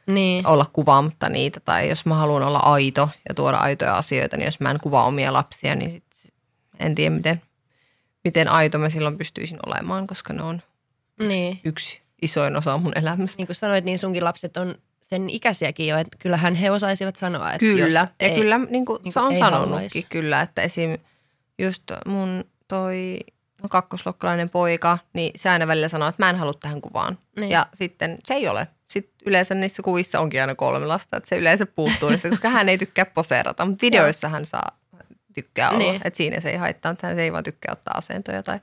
[0.08, 0.48] Niin.
[0.48, 4.60] olla kuvaamatta niitä, tai jos mä haluan olla aito ja tuoda aitoja asioita, niin jos
[4.60, 6.34] mä en kuvaa omia lapsia, niin sit
[6.80, 7.42] en tiedä miten,
[8.24, 10.62] miten aito mä silloin pystyisin olemaan, koska ne on
[11.20, 11.60] niin.
[11.66, 13.38] yksi isoin osa mun elämästä.
[13.38, 17.48] Niin kuin sanoit, niin sunkin lapset on sen ikäisiäkin jo, että kyllähän he osaisivat sanoa,
[17.48, 20.06] että Kyllä, jos ja ei, kyllä niin kuin niin se kuin on sanonutkin haluaisi.
[20.10, 20.98] kyllä, että esim.
[21.60, 23.20] just mun toi
[23.64, 27.18] no kakkosluokkalainen poika, niin se aina välillä sanoo, että mä en halua tähän kuvaan.
[27.40, 27.52] Niin.
[27.52, 28.68] Ja sitten se ei ole.
[28.86, 32.70] Sitten yleensä niissä kuvissa onkin aina kolme lasta, että se yleensä puuttuu niistä, koska hän
[32.70, 34.78] ei tykkää poseerata, mutta videoissa hän saa
[35.34, 35.80] tykkää olla.
[35.80, 35.92] Niin.
[35.92, 36.02] Niin.
[36.06, 38.60] Että siinä se ei haittaa, että hän se ei vaan tykkää ottaa asentoja tai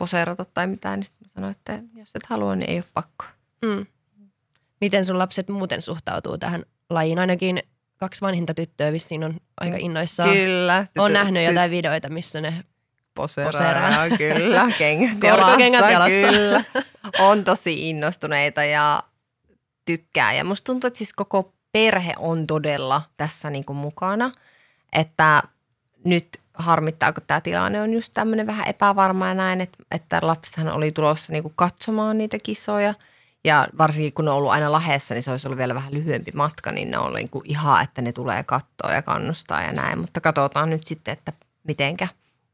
[0.00, 0.98] poseerata tai mitään.
[1.00, 3.24] Niin sitten mä sanoin, että jos et halua, niin ei ole pakko.
[3.64, 3.86] Mm.
[4.80, 7.20] Miten sun lapset muuten suhtautuu tähän lajiin?
[7.20, 7.62] Ainakin
[7.96, 10.32] kaksi vanhinta tyttöä vissiin on aika innoissaan.
[10.32, 10.86] Kyllä.
[10.98, 12.64] Olen Tytö- nähnyt ty- jotain videoita, missä ne
[13.14, 13.52] poseeraa.
[13.52, 14.08] Poseeraa.
[14.18, 16.38] Kyllä, kengät Korkokengät jalassa, jalassa.
[16.38, 16.64] Kyllä.
[17.28, 19.02] On tosi innostuneita ja
[19.84, 20.32] tykkää.
[20.32, 24.32] Ja musta tuntuu, että siis koko perhe on todella tässä niin kuin mukana.
[24.92, 25.42] Että
[26.04, 30.68] nyt harmittaa, kun tämä tilanne on just tämmöinen vähän epävarma ja näin, että, että lapsethan
[30.68, 32.94] oli tulossa niin kuin katsomaan niitä kisoja.
[33.44, 36.32] Ja varsinkin kun ne on ollut aina lahessa, niin se olisi ollut vielä vähän lyhyempi
[36.34, 39.98] matka, niin ne on niin kuin ihan, että ne tulee katsoa ja kannustaa ja näin.
[39.98, 41.32] Mutta katsotaan nyt sitten, että
[41.64, 42.08] mitenkä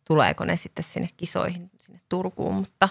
[0.05, 2.89] tuleeko ne sitten sinne kisoihin sinne Turkuun, mutta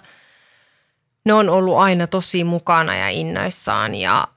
[1.25, 4.27] ne on ollut aina tosi mukana ja innoissaan ja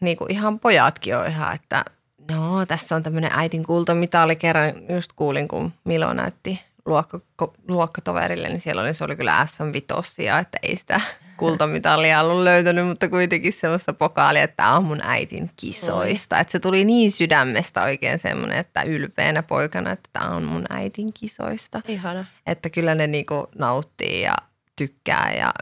[0.00, 1.84] niin ihan pojatkin on ihan, että
[2.30, 7.20] no tässä on tämmöinen äitin kultamitali kerran, just kuulin kun Milo näytti luokka,
[7.68, 11.00] luokkatoverille, niin siellä oli, se oli kyllä SM Vitosia, että ei sitä
[11.36, 16.38] kultamitalia ollut löytänyt, mutta kuitenkin semmoista pokaalia, että tämä on mun äitin kisoista.
[16.38, 21.12] Että se tuli niin sydämestä oikein semmoinen, että ylpeänä poikana, että tämä on mun äitin
[21.12, 21.82] kisoista.
[21.88, 22.24] Ihana.
[22.46, 24.34] Että kyllä ne niinku nauttii ja
[24.76, 25.52] tykkää ja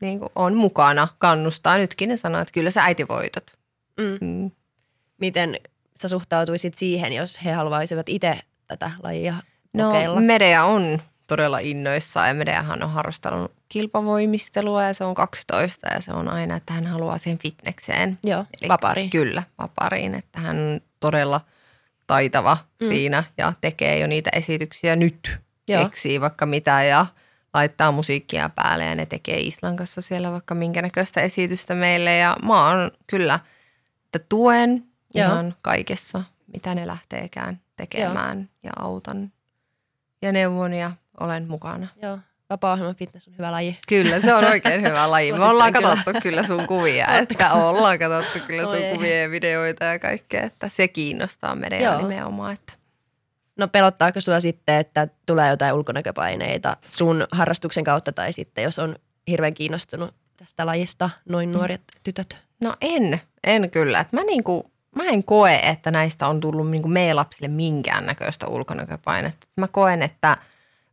[0.00, 1.78] niinku on mukana, kannustaa.
[1.78, 3.58] Nytkin ne sanoo, että kyllä sä äiti voitat.
[4.00, 4.28] Mm.
[4.28, 4.50] Mm.
[5.20, 5.56] Miten
[6.02, 8.38] sä suhtautuisit siihen, jos he haluaisivat itse
[8.68, 9.34] tätä lajia
[9.72, 10.20] No kokeilla?
[10.20, 16.12] Medea on todella innoissaan ja Medeahan on harrastanut kilpavoimistelua ja se on 12 ja se
[16.12, 18.18] on aina, että hän haluaa siihen fitnekseen.
[18.24, 19.10] Joo, Eli vapariin.
[19.10, 21.40] Kyllä, vapariin, että hän on todella
[22.06, 22.88] taitava mm.
[22.88, 25.40] siinä ja tekee jo niitä esityksiä nyt.
[25.68, 25.84] Joo.
[25.84, 27.06] Keksii vaikka mitä ja
[27.54, 32.36] laittaa musiikkia päälle ja ne tekee Islan kanssa siellä vaikka minkä näköistä esitystä meille ja
[32.42, 33.40] mä oon kyllä,
[34.04, 35.26] että tuen Joo.
[35.26, 38.46] ihan kaikessa, mitä ne lähteekään tekemään Joo.
[38.62, 39.32] ja autan
[40.22, 41.88] ja neuvon ja olen mukana.
[42.02, 42.18] Joo.
[42.50, 43.78] Vapaa-ohjelman fitness on hyvä laji.
[43.88, 45.32] Kyllä, se on oikein hyvä laji.
[45.32, 49.84] Me ollaan katsottu kyllä sun kuvia, että ollaan katsottu kyllä sun Oi kuvia ja videoita
[49.84, 52.52] ja kaikkea, että se kiinnostaa meidän nimenomaan.
[52.52, 52.72] Että.
[53.58, 58.96] No pelottaako sua sitten, että tulee jotain ulkonäköpaineita sun harrastuksen kautta tai sitten jos on
[59.28, 61.52] hirveän kiinnostunut tästä lajista noin mm.
[61.52, 62.36] nuoret tytöt?
[62.64, 64.00] No en, en kyllä.
[64.00, 68.46] Että mä niinku mä en koe, että näistä on tullut niin kuin meidän lapsille minkäännäköistä
[68.46, 69.46] ulkonäköpainetta.
[69.56, 70.36] Mä koen, että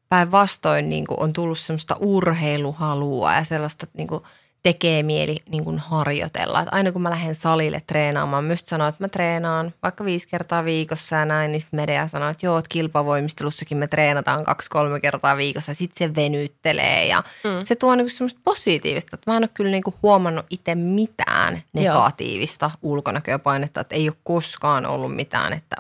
[0.10, 4.24] päinvastoin niin on tullut semmoista urheiluhalua ja sellaista niin kuin–
[4.63, 6.60] tekee mieli niin kuin harjoitella.
[6.60, 10.65] Että aina kun mä lähden salille treenaamaan, myös sanoa, että mä treenaan vaikka viisi kertaa
[10.65, 15.38] viikossa ja näin, niin sitten Medea sanoo, että joo, että kilpavoimistelussakin me treenataan kaksi-kolme kertaa
[15.38, 15.74] viikossa.
[15.74, 17.50] Sitten se venyttelee ja mm.
[17.63, 19.15] se tuo niin semmoista positiivista.
[19.15, 22.91] Että mä en ole kyllä niin kuin huomannut itse mitään negatiivista joo.
[22.91, 25.76] ulkonäköpainetta, että ei ole koskaan ollut mitään, että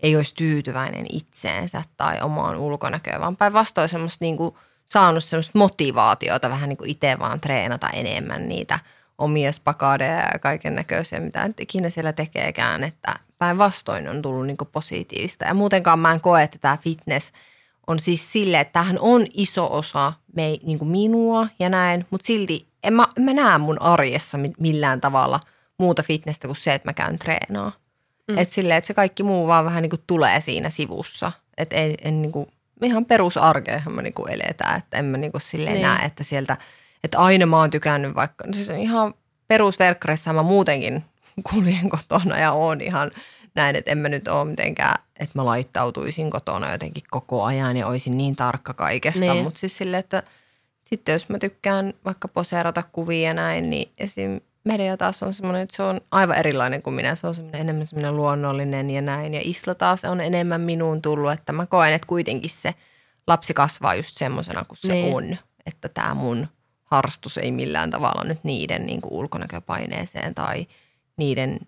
[0.00, 4.54] ei olisi tyytyväinen itseensä tai omaan ulkonäköön, vaan päinvastoin semmoista niin kuin–
[4.92, 8.78] saanut semmoista motivaatiota vähän niin kuin itse vaan treenata enemmän niitä
[9.18, 14.68] omia spakadeja ja kaiken näköisiä, mitä ikinä siellä tekeekään, että päinvastoin on tullut niin kuin
[14.72, 15.44] positiivista.
[15.44, 17.32] Ja muutenkaan mä en koe, että tämä fitness
[17.86, 22.26] on siis sille, että tämähän on iso osa me, niin kuin minua ja näin, mutta
[22.26, 25.40] silti en mä, en mä näe mun arjessa millään tavalla
[25.78, 27.72] muuta fitnessä kuin se, että mä käyn treenaa.
[28.28, 28.38] Mm.
[28.38, 31.32] Että silleen, että se kaikki muu vaan vähän niin kuin tulee siinä sivussa.
[31.56, 32.46] Että en, en niin kuin
[32.86, 35.82] ihan perusarkeahan me niinku eletään, että en mä niinku silleen niin.
[35.82, 36.56] näe, että sieltä,
[37.04, 39.14] että aina mä oon tykännyt vaikka, no siis ihan
[39.48, 41.04] perusverkkareissa mä muutenkin
[41.50, 43.10] kuljen kotona ja oon ihan
[43.54, 47.86] näin, että en mä nyt ole mitenkään, että mä laittautuisin kotona jotenkin koko ajan ja
[47.86, 49.44] olisin niin tarkka kaikesta, niin.
[49.44, 50.22] mutta siis silleen, että
[50.84, 55.62] sitten jos mä tykkään vaikka poseerata kuvia ja näin, niin esim media taas on semmoinen,
[55.62, 57.14] että se on aivan erilainen kuin minä.
[57.14, 59.34] Se on semmoinen enemmän semmoinen luonnollinen ja näin.
[59.34, 62.74] Ja Isla taas on enemmän minuun tullut, että mä koen, että kuitenkin se
[63.26, 65.14] lapsi kasvaa just semmoisena kuin se niin.
[65.14, 65.36] on.
[65.66, 66.48] Että tämä mun
[66.84, 70.66] harrastus ei millään tavalla nyt niiden niin kuin ulkonäköpaineeseen tai
[71.16, 71.60] niiden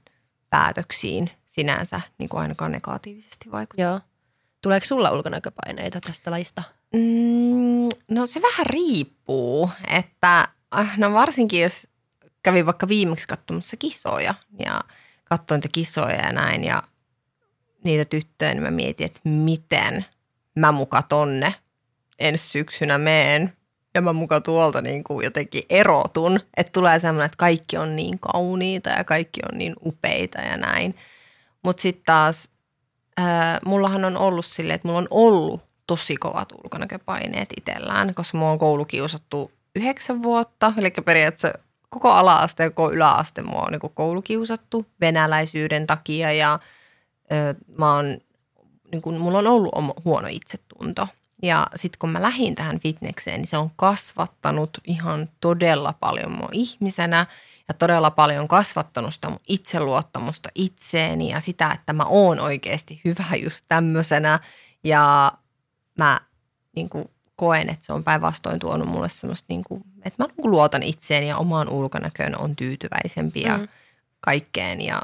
[0.50, 3.86] päätöksiin sinänsä niin kuin ainakaan negatiivisesti vaikuttaa.
[3.86, 4.00] Joo.
[4.62, 6.62] Tuleeko sulla ulkonäköpaineita tästä lajista?
[6.94, 11.88] Mm, no se vähän riippuu, että äh, no varsinkin jos
[12.42, 14.80] kävin vaikka viimeksi katsomassa kisoja ja
[15.24, 16.82] katsoin niitä kisoja ja näin ja
[17.84, 20.04] niitä tyttöjä, niin mä mietin, että miten
[20.54, 21.54] mä muka tonne
[22.18, 23.52] ensi syksynä meen
[23.94, 28.18] ja mä muka tuolta niin kuin jotenkin erotun, että tulee semmoinen, että kaikki on niin
[28.18, 30.96] kauniita ja kaikki on niin upeita ja näin.
[31.62, 32.50] Mutta sitten taas
[33.64, 38.58] mullahan on ollut silleen, että mulla on ollut tosi kovat ulkonäköpaineet itsellään, koska mua on
[38.58, 41.58] koulukiusattu yhdeksän vuotta, eli periaatteessa
[41.92, 46.58] koko ala-aste ja koko yläaste mua on niin koulukiusattu venäläisyyden takia ja
[47.32, 48.18] ö, mä oon,
[48.92, 49.74] niin kuin, mulla on ollut
[50.04, 51.08] huono itsetunto.
[51.42, 56.48] Ja sitten kun mä lähdin tähän fitnekseen, niin se on kasvattanut ihan todella paljon mua
[56.52, 57.26] ihmisenä
[57.68, 63.36] ja todella paljon kasvattanut sitä mun itseluottamusta itseeni ja sitä, että mä oon oikeasti hyvä
[63.42, 64.40] just tämmöisenä.
[64.84, 65.32] Ja
[65.98, 66.20] mä
[66.76, 70.50] niin kuin, koen, että se on päinvastoin tuonut mulle semmoista, niin kuin, että mä niin
[70.50, 73.68] luotan itseeni ja omaan ulkonäköön on tyytyväisempi ja mm.
[74.20, 75.02] kaikkeen ja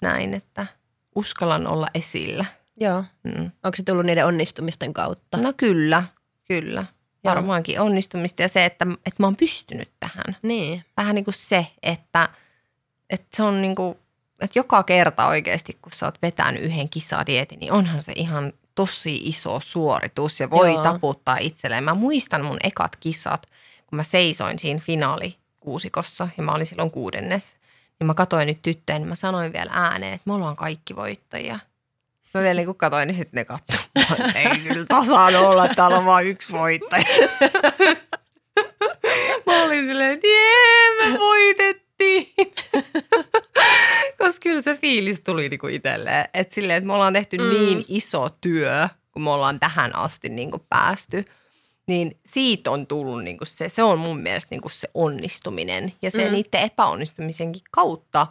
[0.00, 0.66] näin, että
[1.14, 2.44] uskallan olla esillä.
[2.80, 3.04] Joo.
[3.22, 3.50] Mm.
[3.64, 5.38] Onko se tullut niiden onnistumisten kautta?
[5.38, 6.04] No kyllä,
[6.44, 6.84] kyllä.
[7.24, 7.34] Joo.
[7.34, 10.36] Varmaankin onnistumista ja se, että, että mä oon pystynyt tähän.
[10.42, 10.84] Niin.
[10.96, 12.28] Vähän niin kuin se, että,
[13.10, 13.98] että se on niin kuin,
[14.40, 19.20] että joka kerta oikeasti, kun sä oot vetänyt yhden kisadietin, niin onhan se ihan tosi
[19.24, 20.82] iso suoritus ja voi Joo.
[20.82, 21.84] taputtaa itselleen.
[21.84, 23.46] Mä muistan mun ekat kisat,
[23.86, 27.56] kun mä seisoin siinä finaalikuusikossa ja mä olin silloin kuudennes,
[28.00, 31.58] niin mä katsoin nyt tyttöjä, niin mä sanoin vielä ääneen, että me ollaan kaikki voittajia.
[32.34, 36.06] Mä vielä niin katsoin, niin sitten ne katsoivat, ei kyllä tasaan olla, että täällä on
[36.06, 37.04] vain yksi voittaja.
[39.46, 42.34] mä olin silleen, että jee, me voitettiin.
[44.18, 47.50] Koska kyllä se fiilis tuli niinku itselleen, että silleen, että me ollaan tehty mm.
[47.50, 51.24] niin iso työ, kun me ollaan tähän asti niinku päästy–
[51.90, 55.92] niin siitä on tullut niin kuin se, se on mun mielestä niin kuin se onnistuminen.
[56.02, 56.32] Ja se mm.
[56.32, 58.26] niiden epäonnistumisenkin kautta,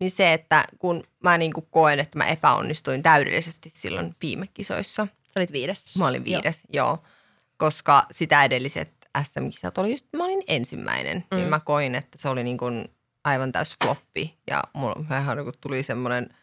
[0.00, 5.06] niin se, että kun mä niin kuin koen, että mä epäonnistuin täydellisesti silloin viime kisoissa.
[5.28, 5.98] Sä olit viides.
[5.98, 6.86] Mä olin viides, joo.
[6.86, 6.98] joo.
[7.56, 8.90] Koska sitä edelliset
[9.22, 11.16] SM-kisat oli just, mä olin ensimmäinen.
[11.16, 11.36] Niin mm.
[11.36, 12.88] Niin mä koin, että se oli niin kuin
[13.24, 14.38] aivan täys floppi.
[14.50, 16.28] Ja mulla vähän niin tuli semmoinen–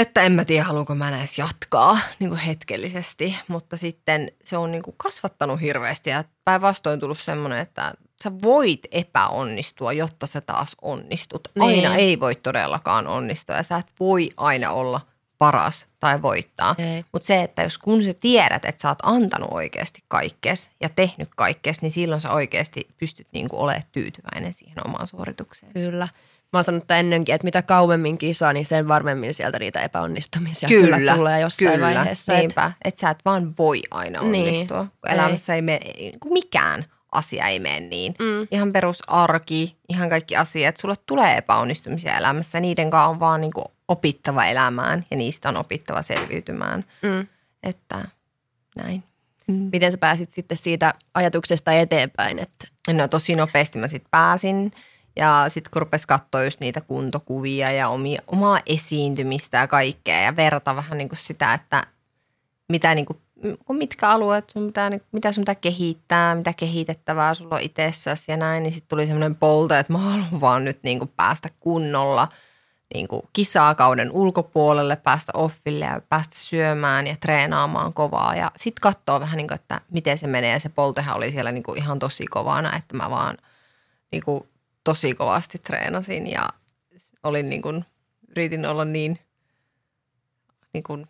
[0.00, 4.72] että en mä tiedä, haluanko mä edes jatkaa niin kuin hetkellisesti, mutta sitten se on
[4.72, 10.76] niin kuin kasvattanut hirveästi ja päinvastoin tullut semmoinen, että sä voit epäonnistua, jotta sä taas
[10.82, 11.48] onnistut.
[11.60, 12.00] Aina niin.
[12.00, 15.00] ei voi todellakaan onnistua ja sä et voi aina olla
[15.40, 16.76] paras tai voittaa.
[17.12, 21.28] Mutta se, että jos kun sä tiedät, että sä oot antanut oikeasti kaikkes ja tehnyt
[21.36, 25.72] kaikkes, niin silloin sä oikeasti pystyt niin kuin olemaan tyytyväinen siihen omaan suoritukseen.
[25.72, 26.08] Kyllä
[26.52, 30.96] mä oon sanonut ennenkin, että mitä kauemmin kisaa, niin sen varmemmin sieltä niitä epäonnistumisia kyllä,
[30.96, 32.32] kyllä tulee jossain kyllä, vaiheessa.
[32.32, 34.44] Niinpä, että et sä et vaan voi aina niin.
[34.44, 34.80] onnistua.
[34.80, 35.80] Niin, kun elämässä ei, ei mene,
[36.30, 38.14] mikään asia ei mene niin.
[38.18, 38.48] Mm.
[38.50, 40.76] Ihan perusarki, ihan kaikki asiat.
[40.76, 42.60] Sulle tulee epäonnistumisia elämässä.
[42.60, 46.84] Niiden kanssa on vaan niin kuin opittava elämään ja niistä on opittava selviytymään.
[47.02, 47.26] Mm.
[47.62, 48.08] Että
[48.76, 49.02] näin.
[49.46, 49.68] Mm.
[49.72, 52.38] Miten sä pääsit sitten siitä ajatuksesta eteenpäin?
[52.38, 52.68] Että...
[52.92, 54.72] No tosi nopeasti mä sitten pääsin
[55.16, 60.36] ja sitten kun rupesi katsoa just niitä kuntokuvia ja omia, omaa esiintymistä ja kaikkea ja
[60.36, 61.86] verta vähän niin kuin sitä, että
[62.68, 63.18] mitä niin kuin,
[63.68, 68.36] mitkä alueet sun pitää, niin, mitä sun pitää kehittää, mitä kehitettävää sulla on itsessäsi ja
[68.36, 72.28] näin, niin sitten tuli semmoinen polta, että mä haluan vaan nyt niin kuin päästä kunnolla
[72.94, 73.22] niin kuin
[73.76, 78.36] kauden ulkopuolelle, päästä offille ja päästä syömään ja treenaamaan kovaa.
[78.36, 80.52] Ja sitten katsoa vähän niin kuin, että miten se menee.
[80.52, 83.38] Ja se poltehan oli siellä niin kuin ihan tosi kovana, että mä vaan
[84.12, 84.48] niin kuin
[84.84, 86.48] tosi kovasti treenasin ja
[87.22, 87.84] olin niin kuin,
[88.28, 89.18] yritin olla niin,
[90.72, 91.06] niin kuin,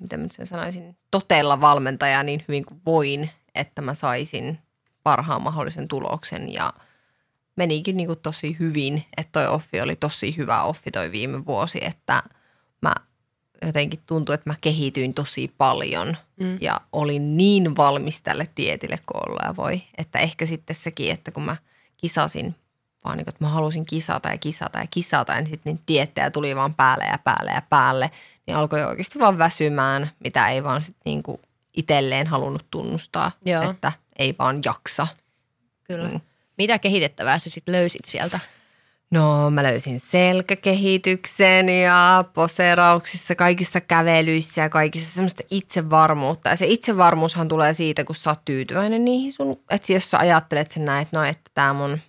[0.00, 4.58] miten mä sen sanoisin, totella valmentaja niin hyvin kuin voin, että mä saisin
[5.02, 6.72] parhaan mahdollisen tuloksen ja
[7.56, 11.78] menikin niin kuin tosi hyvin, että toi offi oli tosi hyvä offi toi viime vuosi,
[11.82, 12.22] että
[12.80, 12.94] mä
[13.66, 16.58] jotenkin tuntui, että mä kehityin tosi paljon mm.
[16.60, 18.98] ja olin niin valmis tälle dietille
[19.44, 21.56] ja voi, että ehkä sitten sekin, että kun mä
[21.96, 22.54] kisasin
[23.04, 26.30] vaan niin kuin, että mä halusin kisata ja kisata ja kisata, niin sitten niitä diettejä
[26.30, 28.10] tuli vaan päälle ja päälle ja päälle,
[28.46, 31.40] niin alkoi oikeasti vaan väsymään, mitä ei vaan sitten niin kuin
[31.76, 33.70] itselleen halunnut tunnustaa, Joo.
[33.70, 35.06] että ei vaan jaksa.
[35.84, 36.08] Kyllä.
[36.08, 36.20] Mm.
[36.58, 38.40] Mitä kehitettävää sä sitten löysit sieltä?
[39.10, 46.48] No mä löysin selkäkehityksen ja poserauksissa, kaikissa kävelyissä ja kaikissa semmoista itsevarmuutta.
[46.48, 50.70] Ja se itsevarmuushan tulee siitä, kun sä oot tyytyväinen niihin sun, että jos sä ajattelet
[50.70, 51.98] sen näin, että no, että tämä mun–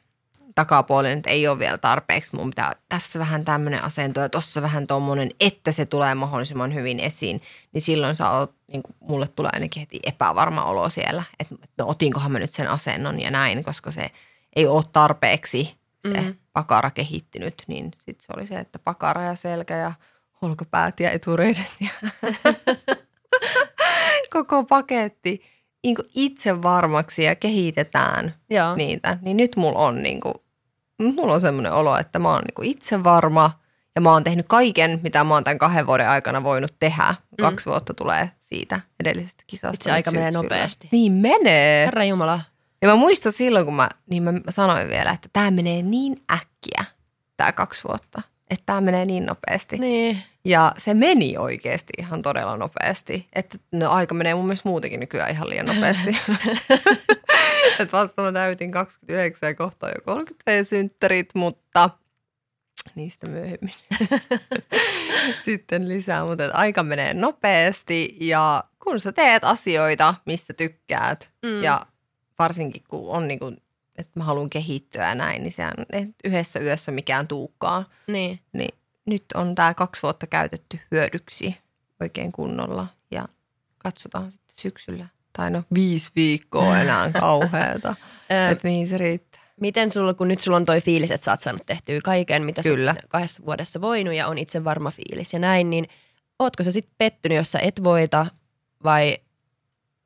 [0.55, 2.35] takapuoli nyt ei ole vielä tarpeeksi.
[2.35, 6.99] Mun pitää tässä vähän tämmöinen asento ja tossa vähän tommonen, että se tulee mahdollisimman hyvin
[6.99, 7.41] esiin.
[7.73, 11.87] Niin silloin sä oot, niin kuin mulle tulee ainakin heti epävarma olo siellä, että no
[11.87, 14.11] otinkohan mä nyt sen asennon ja näin, koska se
[14.55, 15.75] ei ole tarpeeksi
[16.07, 16.35] se mm.
[16.53, 17.63] pakara kehittynyt.
[17.67, 19.93] Niin sitten se oli se, että pakara ja selkä ja
[20.41, 21.89] olkapäät ja etureidet ja
[24.33, 25.41] koko paketti
[25.83, 28.75] niin itse varmaksi ja kehitetään Joo.
[28.75, 30.33] niitä, niin nyt mulla on niin kuin
[30.97, 33.51] mulla on semmoinen olo, että mä oon niinku itse varma
[33.95, 37.09] ja mä oon tehnyt kaiken, mitä mä oon tämän kahden vuoden aikana voinut tehdä.
[37.09, 37.41] Mm.
[37.41, 39.75] Kaksi vuotta tulee siitä edellisestä kisasta.
[39.75, 40.89] Itse aika menee nopeasti.
[40.91, 41.85] Niin menee.
[41.85, 42.39] Herra Jumala.
[42.85, 46.85] Ja mä muistan silloin, kun mä, niin mä sanoin vielä, että tämä menee niin äkkiä,
[47.37, 48.21] tämä kaksi vuotta.
[48.49, 49.77] Että tämä menee niin nopeasti.
[49.77, 50.23] Niin.
[50.45, 53.27] Ja se meni oikeasti ihan todella nopeasti.
[53.33, 56.09] Että no, aika menee mun mielestä muutenkin nykyään ihan liian nopeasti.
[57.79, 61.89] että vasta mä täytin 29 ja kohta jo 30 synttärit, mutta
[62.95, 63.73] niistä myöhemmin
[65.45, 66.25] sitten lisää.
[66.25, 71.63] Mutta aika menee nopeasti ja kun sä teet asioita, mistä tykkäät mm.
[71.63, 71.85] ja
[72.39, 73.57] varsinkin kun on niin kuin,
[73.95, 77.89] että mä haluan kehittyä ja näin, niin sehän ei yhdessä yössä mikään tuukkaa.
[78.07, 78.39] Niin.
[78.53, 81.57] niin nyt on tämä kaksi vuotta käytetty hyödyksi
[82.01, 83.27] oikein kunnolla ja
[83.77, 85.07] katsotaan sitten syksyllä.
[85.37, 87.95] Tai no viisi viikkoa enää kauheata,
[88.51, 89.41] että mihin se riittää.
[89.61, 92.63] Miten sulla, kun nyt sulla on toi fiilis, että sä oot saanut tehtyä kaiken, mitä
[92.63, 92.93] Kyllä.
[92.93, 95.87] sä kahdessa vuodessa voinut ja on itse varma fiilis ja näin, niin
[96.39, 98.25] ootko sä sitten pettynyt, jos sä et voita
[98.83, 99.17] vai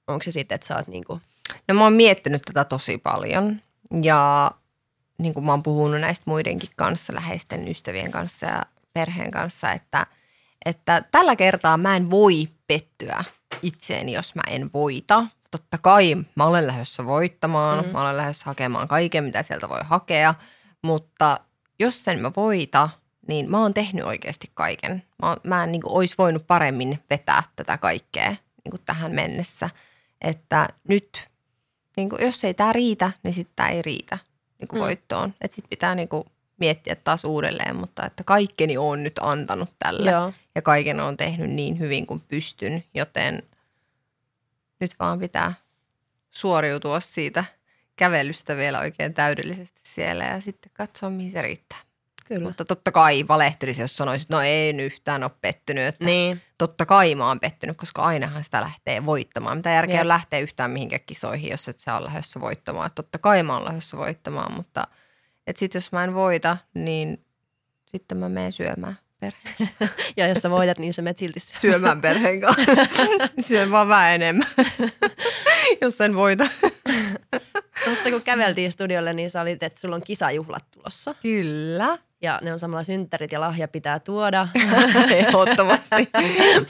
[0.07, 1.21] onko se sitten, että sä oot niinku
[1.67, 3.62] No mä oon miettinyt tätä tosi paljon
[4.01, 4.51] ja
[5.17, 10.05] niin kuin mä oon puhunut näistä muidenkin kanssa, läheisten ystävien kanssa ja perheen kanssa, että,
[10.65, 13.23] että tällä kertaa mä en voi pettyä
[13.62, 15.25] itseeni, jos mä en voita.
[15.51, 17.91] Totta kai mä olen lähdössä voittamaan, mm.
[17.91, 20.35] mä olen lähdössä hakemaan kaiken, mitä sieltä voi hakea,
[20.81, 21.39] mutta
[21.79, 22.89] jos sen mä voita,
[23.27, 25.03] niin mä oon tehnyt oikeasti kaiken.
[25.21, 29.12] Mä, oon, mä en niin kuin, olisi voinut paremmin vetää tätä kaikkea niin kuin tähän
[29.12, 29.69] mennessä.
[30.21, 31.28] Että nyt,
[31.99, 34.17] niin kuin, jos ei tämä riitä, niin sitten tämä ei riitä
[34.59, 34.83] niin kuin mm.
[34.83, 35.33] voittoon.
[35.41, 36.23] Että sitten pitää niin kuin,
[36.57, 40.12] miettiä taas uudelleen, mutta että kaikkeni on nyt antanut tälle.
[40.12, 40.33] Joo.
[40.55, 43.43] Ja kaiken on tehnyt niin hyvin kuin pystyn, joten
[44.79, 45.53] nyt vaan pitää
[46.31, 47.43] suoriutua siitä
[47.95, 51.77] kävelystä vielä oikein täydellisesti siellä ja sitten katsoa, mihin se riittää.
[52.29, 52.47] Kyllä.
[52.47, 55.83] Mutta totta kai valehtelisi, jos sanoisit, no en yhtään ole pettynyt.
[55.83, 56.41] Että Niin.
[56.57, 59.57] Totta kai mä oon pettynyt, koska ainahan sitä lähtee voittamaan.
[59.57, 60.01] Mitä järkeä Jep.
[60.01, 62.87] on lähteä yhtään mihinkään kisoihin, jos et sä ole lähdössä voittamaan.
[62.87, 64.87] Että totta kai mä oon lähdössä voittamaan, mutta
[65.47, 67.25] että sit jos mä en voita, niin
[67.85, 69.69] sitten mä menen syömään perheen.
[70.17, 71.61] Ja jos sä voitat, niin sä menet silti syömään.
[71.61, 72.71] Syömään perheen kanssa.
[73.47, 74.47] Syön vaan vähän enemmän,
[75.81, 76.47] jos en voita.
[77.85, 81.15] Tuossa kun käveltiin studiolle, niin sä olit, että sulla on kisajuhlat tulossa.
[81.21, 81.97] Kyllä.
[82.21, 84.47] Ja ne on samalla synttärit ja lahja pitää tuoda.
[85.12, 85.95] Ehdottomasti.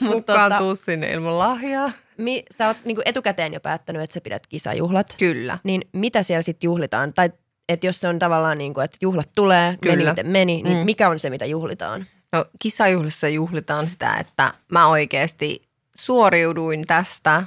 [0.00, 1.92] Mukaan tota- tuu sinne ilman lahjaa.
[2.16, 5.14] Mi, sä oot niin etukäteen jo päättänyt, että sä pidät kisajuhlat.
[5.18, 5.58] Kyllä.
[5.64, 7.12] Niin mitä siellä sitten juhlitaan?
[7.14, 7.30] Tai
[7.68, 10.10] että jos se on tavallaan niin kuin, että juhlat tulee, meni Kyllä.
[10.10, 10.84] miten meni, niin Mm.
[10.84, 12.06] mikä on se, mitä juhlitaan?
[12.32, 15.62] No, kisajuhlissa juhlitaan sitä, että mä oikeasti
[15.96, 17.42] suoriuduin tästä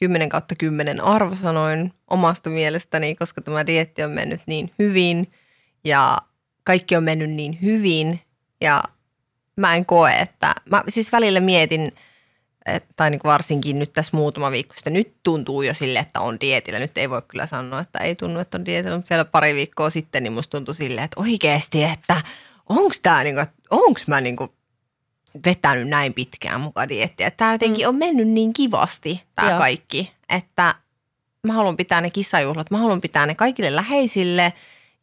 [0.00, 5.28] 10 kautta 10 arvosanoin omasta mielestäni, koska tämä dietti on mennyt niin hyvin
[5.84, 6.18] ja
[6.64, 8.20] kaikki on mennyt niin hyvin
[8.60, 8.82] ja
[9.56, 11.92] mä en koe, että mä siis välillä mietin,
[12.66, 16.40] et, tai niin varsinkin nyt tässä muutama viikko sitten, nyt tuntuu jo sille, että on
[16.40, 16.78] dietillä.
[16.78, 19.90] Nyt ei voi kyllä sanoa, että ei tunnu, että on dietillä, mutta vielä pari viikkoa
[19.90, 22.20] sitten, niin musta tuntui silleen, että oikeasti, että
[22.68, 24.50] onko tämä, niin kuin, onko mä niin kuin
[25.46, 27.30] vetänyt näin pitkään mukaan diettiä.
[27.30, 30.74] Tämä jotenkin on mennyt niin kivasti tämä kaikki, että
[31.46, 34.52] mä haluan pitää ne kisajuhlat, mä haluan pitää ne kaikille läheisille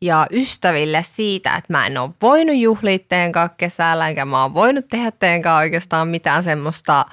[0.01, 4.53] ja ystäville siitä, että mä en ole voinut juhlia teidän kanssa kesällä, enkä mä oon
[4.53, 7.05] voinut tehdä teidän kanssa oikeastaan mitään semmoista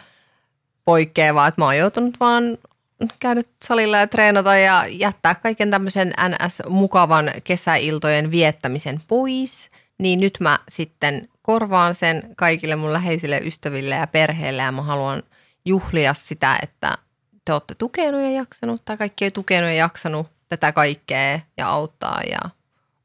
[0.84, 2.58] poikkeavaa, että mä oon joutunut vaan
[3.18, 10.58] käydä salilla ja treenata ja jättää kaiken tämmöisen NS-mukavan kesäiltojen viettämisen pois, niin nyt mä
[10.68, 15.22] sitten korvaan sen kaikille mun läheisille ystäville ja perheelle ja mä haluan
[15.64, 16.92] juhlia sitä, että
[17.44, 22.20] te olette tukenut ja jaksanut tai kaikki on tukenut ja jaksanut tätä kaikkea ja auttaa
[22.30, 22.50] ja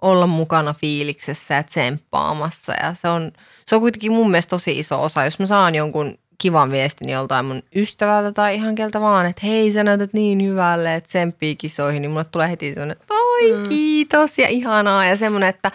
[0.01, 3.31] olla mukana fiiliksessä ja tsemppaamassa ja se on,
[3.67, 7.45] se on kuitenkin mun mielestä tosi iso osa, jos mä saan jonkun kivan viestin joltain
[7.45, 12.01] mun ystävältä tai ihan keltä vaan, että hei sä näytät niin hyvälle, että tsemppii kisoihin,
[12.01, 13.69] niin mulle tulee heti semmoinen, että oi Mm.
[13.69, 15.71] kiitos ja ihanaa ja semmoinen, että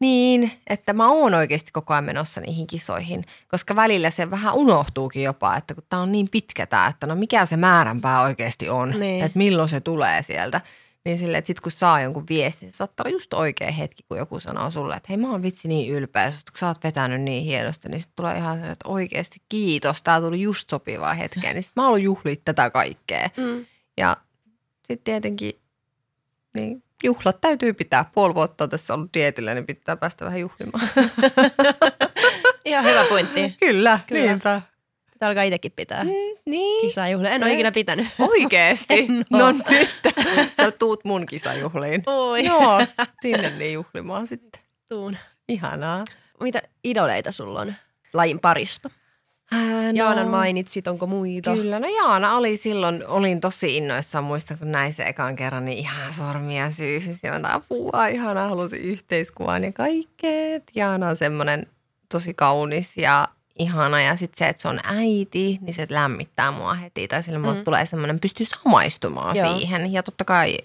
[0.00, 5.22] niin, että mä oon oikeasti koko ajan menossa niihin kisoihin, koska välillä se vähän unohtuukin
[5.22, 8.94] jopa, että kun tää on niin pitkä tää, että no mikä se määränpää oikeasti on,
[9.00, 9.24] Niin.
[9.24, 10.60] että milloin se tulee sieltä.
[11.04, 14.18] Niin silleen, että sit kun saa jonkun viestin, se saattaa olla just oikea hetki, kun
[14.18, 17.44] joku sanoo sulle, että hei mä oon vitsi niin ylpeä, kun sä oot vetänyt niin
[17.44, 21.62] hienosti, niin sitten tulee ihan sellainen, että oikeasti kiitos, tää tuli just sopivaa hetkeä, niin
[21.62, 23.30] sit mä haluan juhlia tätä kaikkea.
[23.36, 23.66] Mm.
[23.96, 24.16] Ja
[24.84, 25.52] sitten tietenkin
[26.54, 28.04] niin juhlat täytyy pitää.
[28.14, 30.88] Puoli vuotta on tässä ollut dietillä, niin pitää päästä vähän juhlimaan.
[32.64, 33.56] Ihan hyvä pointti.
[33.60, 34.26] Kyllä, Kyllä.
[34.26, 34.62] niinpä.
[35.20, 36.04] Pitää alkaa itsekin pitää
[36.46, 36.80] Niin.
[36.80, 37.30] kisajuhlia.
[37.30, 38.06] En ole ikinä pitänyt.
[38.30, 39.06] Oikeesti?
[39.30, 39.94] No nyt.
[40.56, 42.02] Sä tuut mun kisajuhliin.
[42.06, 42.44] Oi.
[42.44, 42.80] Joo,
[43.22, 44.60] sinne niin juhlimaan sitten.
[44.88, 45.16] Tuun.
[45.48, 46.04] Ihanaa.
[46.42, 47.74] Mitä idoleita sulla on
[48.12, 48.90] lajin parista?
[49.52, 51.54] Ää, Jaanan mainitsit, onko muita?
[51.54, 55.78] Kyllä, no Jaana oli silloin, olin tosi innoissaan, muistan kun näin se ekan kerran, niin
[55.78, 60.60] ihan sormia syyhys ja mä apua, ihanaa, halusin yhteiskuvan ja kaikkea.
[60.74, 61.66] Jaana on semmoinen
[62.12, 63.28] tosi kaunis ja
[63.60, 67.38] ihana ja sitten se, että se on äiti, niin se lämmittää mua heti tai sille
[67.38, 67.64] Mm.
[67.64, 69.58] tulee semmoinen, pystyy samaistumaan Joo.
[69.58, 70.56] siihen ja totta kai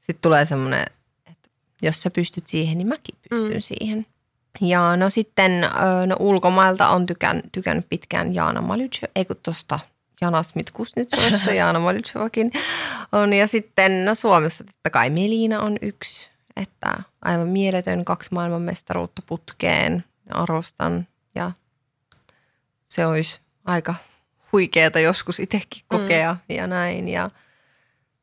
[0.00, 0.86] sitten tulee semmoinen,
[1.30, 1.48] että
[1.82, 3.60] jos sä pystyt siihen, niin mäkin pystyn Mm.
[3.60, 4.06] siihen.
[4.60, 5.60] Ja no sitten
[6.06, 9.78] no ulkomailta on tykän, tykännyt pitkään Jaana Malytse, ei kun tuosta
[10.20, 12.52] Jana Smith Kusnitsoista, Jaana Malytsevakin
[13.12, 13.32] on.
[13.32, 20.04] Ja sitten no Suomessa totta kai Melina on yksi, että aivan mieletön kaksi maailmanmestaruutta putkeen.
[20.30, 21.52] Arvostan ja
[22.88, 23.94] se olisi aika
[24.52, 26.56] huikeeta joskus itsekin kokea mm.
[26.56, 27.08] ja näin.
[27.08, 27.30] Ja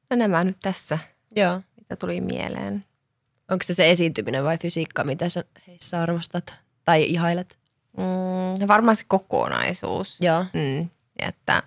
[0.10, 1.00] no nämä nyt tässä,
[1.36, 1.62] Joo.
[1.76, 2.86] mitä tuli mieleen.
[3.52, 7.58] Onko se se esiintyminen vai fysiikka, mitä sä heissä arvostat tai ihailet?
[7.98, 10.18] Mm, varmaan se kokonaisuus.
[10.22, 10.46] Joo.
[10.54, 10.90] Mm,
[11.22, 11.64] ja että,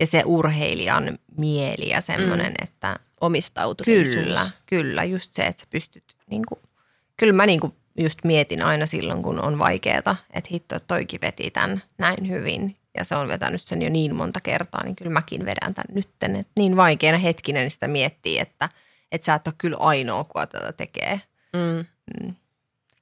[0.00, 2.64] ja se urheilijan mieli ja semmoinen, mm.
[2.64, 4.24] että Omistautuneisuus.
[4.24, 6.60] kyllä, kyllä, just se, että sä pystyt, niin kuin,
[7.16, 11.50] kyllä mä niin kuin just mietin aina silloin, kun on vaikeeta, että hitto, toikin veti
[11.50, 15.44] tämän näin hyvin ja se on vetänyt sen jo niin monta kertaa, niin kyllä mäkin
[15.44, 16.36] vedän tämän nytten.
[16.36, 18.68] Et niin vaikeana hetkinä niin sitä miettii, että,
[19.12, 21.20] että sä et ole kyllä ainoa, kuka tätä tekee.
[21.52, 21.84] Mm.
[22.22, 22.34] Mm.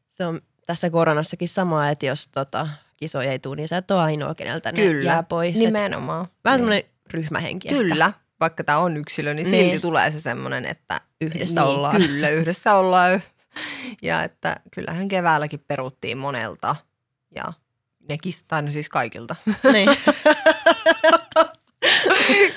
[0.09, 4.01] Se on tässä koronassakin sama, että jos tota, kisoja ei tule, niin sä et ole
[4.01, 5.57] ainoa, keneltä ne Kyllä, jää pois.
[5.57, 6.27] Et nimenomaan.
[6.45, 6.67] vähän Niin.
[6.67, 7.81] semmoinen ryhmähenki ehkä.
[7.81, 9.65] Kyllä, vaikka tämä on yksilö, niin Niin.
[9.67, 11.97] silti tulee se semmoinen, että Yhdessä niin, ollaan.
[11.97, 13.23] Kyllä, yhdessä ollaan.
[14.03, 16.77] Ja että kyllähän keväälläkin peruttiin monelta
[17.35, 17.53] ja
[18.09, 19.37] ne kis, tai no siis kaikilta.
[19.73, 19.89] Niin.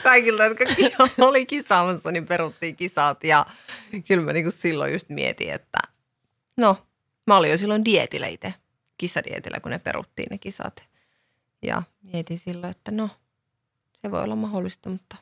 [0.03, 0.63] kaikilta, jotka
[1.17, 3.23] oli kisaamassa, niin peruttiin kisat.
[3.23, 3.45] Ja
[4.07, 5.77] kyllä mä niinku silloin just mietin, että
[6.57, 6.77] no,
[7.27, 8.53] mä olin jo silloin dietillä itse,
[8.97, 10.83] kisadietillä, kun ne peruttiin ne kisat.
[11.61, 13.09] Ja mietin silloin, että no,
[14.01, 15.15] se voi olla mahdollista, mutta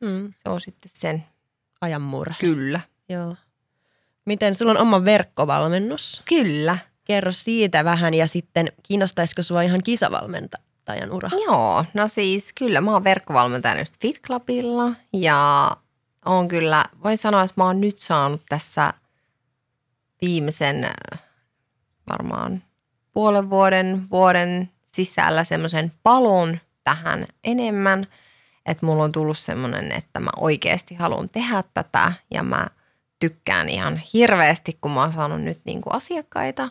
[0.00, 0.32] Mm.
[0.36, 1.24] se on sitten sen
[1.80, 2.36] Ajan murhe.
[2.40, 2.80] kyllä.
[3.08, 3.36] Joo.
[4.28, 6.22] Miten sulla on oma verkkovalmennus?
[6.28, 6.78] Kyllä.
[7.04, 11.30] Kerro siitä vähän ja sitten kiinnostaisiko sua ihan kisavalmentajan ura?
[11.46, 15.70] Joo, no siis kyllä mä oon verkkovalmentajana just Fit Clubilla ja
[16.24, 18.92] on kyllä, voin sanoa, että mä oon nyt saanut tässä
[20.22, 20.90] viimeisen
[22.10, 22.62] varmaan
[23.12, 28.06] puolen vuoden, vuoden sisällä semmoisen palon tähän enemmän,
[28.66, 32.66] että mulla on tullut semmoinen, että mä oikeasti haluan tehdä tätä ja mä
[33.20, 36.70] tykkään ihan hirveästi, kun mä oon saanut nyt niin kuin asiakkaita,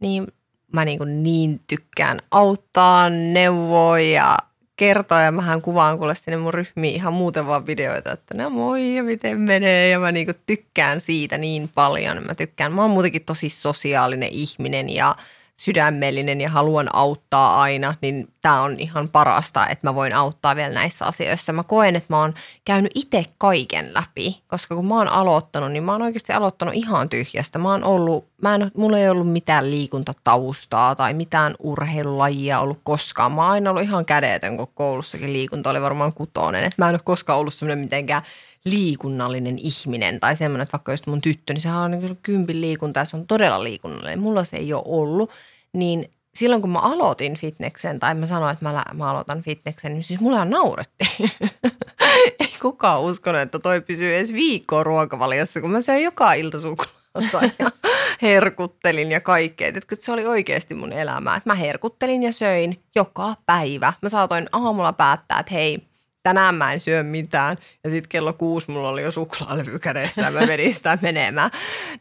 [0.00, 0.26] niin
[0.72, 4.36] mä niin, kuin niin tykkään auttaa, neuvoa ja
[4.76, 8.96] kertoa ja mähän kuvaan kuule sinne mun ryhmiin ihan muuten vaan videoita, että no moi
[8.96, 12.22] ja miten menee ja mä niin kuin tykkään siitä niin paljon.
[12.26, 15.16] Mä tykkään, mä oon muutenkin tosi sosiaalinen ihminen ja
[15.60, 20.74] sydämellinen ja haluan auttaa aina, niin tämä on ihan parasta, että mä voin auttaa vielä
[20.74, 21.52] näissä asioissa.
[21.52, 22.34] Mä koen, että mä oon
[22.64, 27.08] käynyt itse kaiken läpi, koska kun mä oon aloittanut, niin mä oon oikeasti aloittanut ihan
[27.08, 27.58] tyhjästä.
[27.58, 33.32] Mä oon ollut, mä en, mulla ei ollut mitään liikuntataustaa tai mitään urheilulajia ollut koskaan.
[33.32, 36.64] Mä oon aina ollut ihan kädetön, kun koulussakin liikunta oli varmaan kutonen.
[36.64, 38.22] Et mä en ole koskaan ollut semmoinen mitenkään
[38.64, 43.04] liikunnallinen ihminen tai semmoinen, että vaikka just mun tyttö, niin sehän on kympin liikunta ja
[43.04, 44.20] se on todella liikunnallinen.
[44.20, 45.30] Mulla se ei ole ollut,
[45.72, 50.02] niin silloin kun mä aloitin fitneksen tai mä sanoin, että mä, mä aloitan fitneksen, niin
[50.02, 51.30] siis mulla naurettiin.
[52.40, 57.40] ei kukaan uskonut, että toi pysyy edes viikkoa ruokavaliossa, kun mä söin joka ilta suklaata
[57.58, 57.70] ja
[58.22, 59.68] herkuttelin ja kaikkea.
[59.68, 61.40] Että se oli oikeasti mun elämää.
[61.44, 63.92] Mä herkuttelin ja söin joka päivä.
[64.02, 65.89] Mä saatoin aamulla päättää, että hei,
[66.30, 67.56] tänään mä en syö mitään.
[67.84, 71.50] Ja sitten kello kuusi mulla oli jo suklaalevy kädessä ja mä vedin sitä menemään.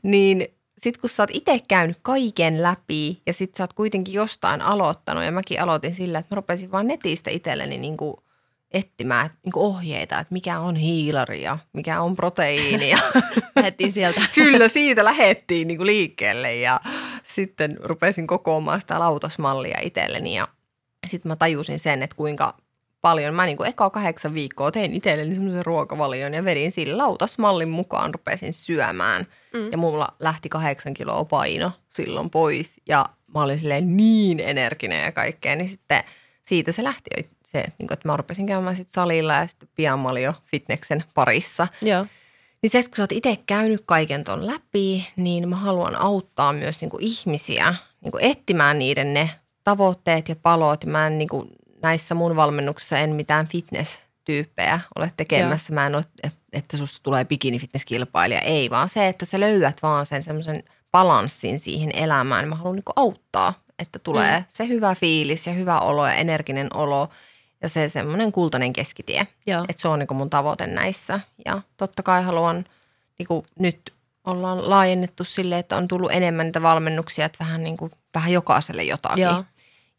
[0.04, 4.62] Niin sitten kun sä oot itse käynyt kaiken läpi ja sitten sä oot kuitenkin jostain
[4.62, 8.16] aloittanut ja mäkin aloitin sillä, että mä rupesin vaan netistä itselleni niin kuin
[8.72, 12.90] etsimään niin kuin ohjeita, että mikä on hiilari ja mikä on proteiini.
[12.90, 12.98] Ja
[13.56, 14.22] Lähettiin sieltä.
[14.36, 16.80] Kyllä siitä lähettiin niin kuin liikkeelle ja
[17.24, 20.48] sitten rupesin kokoamaan sitä lautasmallia itselleni ja
[21.08, 22.58] sitten mä tajusin sen, että kuinka
[23.02, 23.34] paljon.
[23.34, 28.14] Mä niin kuin eka kahdeksan viikkoa tein itselleni semmoisen ruokavalion ja vedin sillä lautasmallin mukaan,
[28.14, 29.28] rupesin syömään.
[29.54, 29.72] Mm.
[29.72, 35.12] Ja mulla lähti kahdeksan kiloa paino silloin pois ja mä olin silleen niin energinen ja
[35.12, 35.56] kaikkea.
[35.56, 36.04] Niin sitten
[36.44, 37.10] siitä se lähti
[37.46, 40.34] se, niin kuin, että mä rupesin käymään sitten salilla ja sitten pian mä olin jo
[40.46, 41.68] fitneksen parissa.
[41.82, 42.06] Joo.
[42.62, 46.54] Niin se, että kun sä oot itse käynyt kaiken ton läpi, niin mä haluan auttaa
[46.54, 49.30] myös niin kuin ihmisiä niin kuin etsimään niiden ne
[49.64, 50.86] tavoitteet ja palot.
[50.86, 51.50] Mä en niin kuin,
[51.82, 55.74] näissä mun valmennuksissa en mitään fitness-tyyppejä ole tekemässä.
[55.74, 55.76] Joo.
[55.76, 56.06] Mä en ole,
[56.54, 58.42] että susta tulee bikini-fitnesskilpailija.
[58.42, 62.48] Ei, vaan se, että sä löydät vaan sen semmoisen balanssin siihen elämään.
[62.48, 64.46] Mä haluan niin kuin auttaa, että tulee mm.
[64.50, 67.10] se hyvä fiilis ja hyvä olo ja energinen olo
[67.62, 69.28] ja se semmoinen kultainen keskitie.
[69.48, 69.66] Joo.
[69.70, 71.20] Että se on niin mun tavoite näissä.
[71.46, 72.66] Ja totta kai haluan,
[73.20, 73.94] niin kuin nyt
[74.26, 78.84] ollaan laajennettu sille, että on tullut enemmän niitä valmennuksia, että vähän, niin kuin, vähän jokaiselle
[78.84, 79.24] jotakin.
[79.24, 79.44] Joo.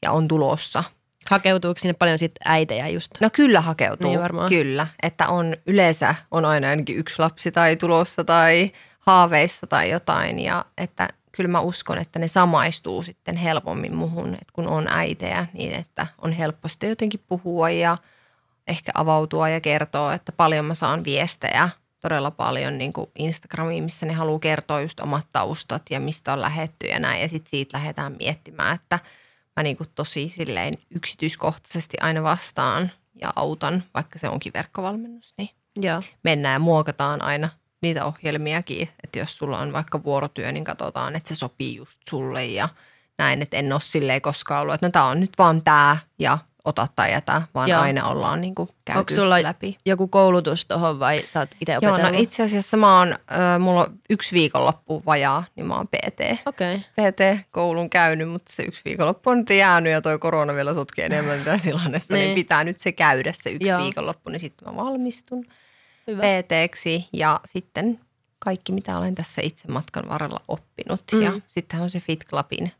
[0.02, 0.84] Ja on tulossa.
[1.30, 3.10] Hakeutuuko sinne paljon sit äitejä just?
[3.20, 4.48] No kyllä hakeutuu, Niin varmaan.
[4.48, 4.86] kyllä.
[5.02, 10.38] Että on yleensä on aina ainakin yksi lapsi tai tulossa tai haaveissa tai jotain.
[10.38, 15.46] Ja että kyllä mä uskon, että ne samaistuu sitten helpommin muhun, että kun on äitejä,
[15.52, 17.98] niin että on helppo sitten jotenkin puhua ja
[18.68, 21.68] ehkä avautua ja kertoa, että paljon mä saan viestejä
[22.00, 26.40] todella paljon niin kuin Instagramiin, missä ne haluaa kertoa just omat taustat ja mistä on
[26.40, 27.22] lähetty ja näin.
[27.22, 28.98] Ja sitten siitä lähdetään miettimään, että
[29.56, 32.90] mä niin kuin tosi silleen yksityiskohtaisesti aina vastaan
[33.20, 35.48] ja autan, vaikka se onkin verkkovalmennus, niin
[35.80, 36.02] Joo.
[36.22, 37.48] mennään ja muokataan aina
[37.82, 42.46] niitä ohjelmiakin, että jos sulla on vaikka vuorotyö, niin katsotaan, että se sopii just sulle
[42.46, 42.68] ja
[43.18, 46.38] näin, että en ole silleen koskaan ollut, että no tää on nyt vaan tää ja
[46.64, 47.80] ota tai jätä, vaan Joo.
[47.80, 49.78] aina ollaan niin kuin käyty Onko sulla läpi.
[49.86, 52.12] joku koulutus tuohon vai sä oot itse Joo, opetellut?
[52.12, 56.20] no itse asiassa mä oon, äh, mulla on yksi viikonloppu vajaa, niin mä oon PT.
[56.46, 56.78] Okay.
[56.78, 61.38] PT-koulun käynyt, mutta se yksi viikonloppu on nyt jäänyt ja toi korona vielä sotki enemmän
[61.38, 62.24] tätä tilannetta, niin.
[62.24, 62.34] Niin.
[62.34, 63.78] pitää nyt se käydä se yksi Joo.
[63.78, 63.84] Joo.
[63.84, 65.44] viikonloppu, niin sitten mä valmistun
[66.06, 66.22] Hyvä.
[66.22, 68.00] PT-ksi ja sitten
[68.38, 71.02] kaikki, mitä olen tässä itse matkan varrella oppinut.
[71.12, 71.22] Mm.
[71.22, 72.72] Ja sittenhän on se Fit Clubin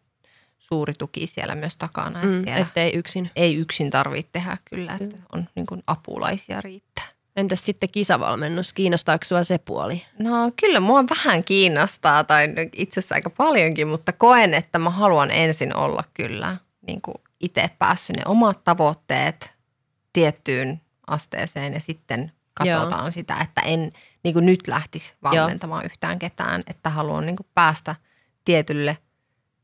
[0.60, 3.30] suuri tuki siellä myös takana, Mm, että ettei yksin.
[3.36, 7.04] ei yksin tarvitse tehdä kyllä, että on niin kuin apulaisia riittää.
[7.36, 8.72] Entäs sitten kisavalmennus?
[8.72, 10.02] Kiinnostaako sua se puoli?
[10.18, 15.30] No kyllä mua vähän kiinnostaa tai itse asiassa aika paljonkin, mutta koen, että mä haluan
[15.30, 16.56] ensin olla kyllä
[16.86, 19.50] niin kuin itse päässyt ne omat tavoitteet
[20.12, 23.10] tiettyyn asteeseen ja sitten katsotaan Joo.
[23.10, 23.92] sitä, että en
[24.24, 25.86] niin kuin nyt lähtisi valmentamaan Joo.
[25.86, 27.94] yhtään ketään, että haluan niin kuin päästä
[28.44, 28.98] tietylle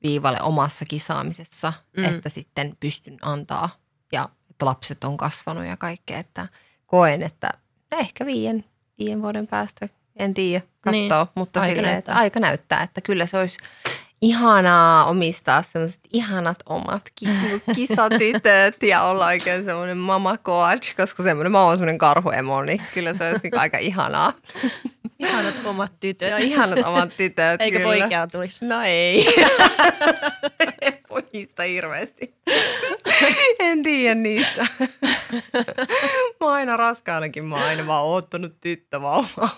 [0.03, 2.05] viivalle omassa kisaamisessa, Mm.
[2.05, 3.69] että sitten pystyn antaa
[4.13, 6.49] ja että lapset on kasvanut ja kaikkea, että
[6.87, 7.51] koen, että
[7.93, 8.65] ehkä viien,
[8.99, 12.13] viien vuoden päästä, en tiedä, katsoo, Niin, mutta aika silleen, näyttää.
[12.13, 13.59] että aika näyttää, että kyllä se olisi
[14.27, 17.27] ihanaa omistaa sellaiset ihanat omat ki-
[17.77, 23.15] kisatytöt ja olla oikein semmoinen mama coach, koska semmoinen mä oon semmoinen karhuemo, niin kyllä
[23.15, 24.33] se olisi niinku aika ihanaa.
[25.19, 26.31] Ihanat omat tytöt.
[26.31, 27.99] Ja ihanat omat tytöt, Eikö kyllä.
[27.99, 28.65] poikia tulisi?
[28.65, 29.27] No ei.
[31.09, 32.35] Pojista hirveästi.
[33.59, 34.67] En tiedä niistä.
[36.41, 39.57] Mä oon aina raskaanakin, mä oon aina vaan oottanut tyttövauvaa.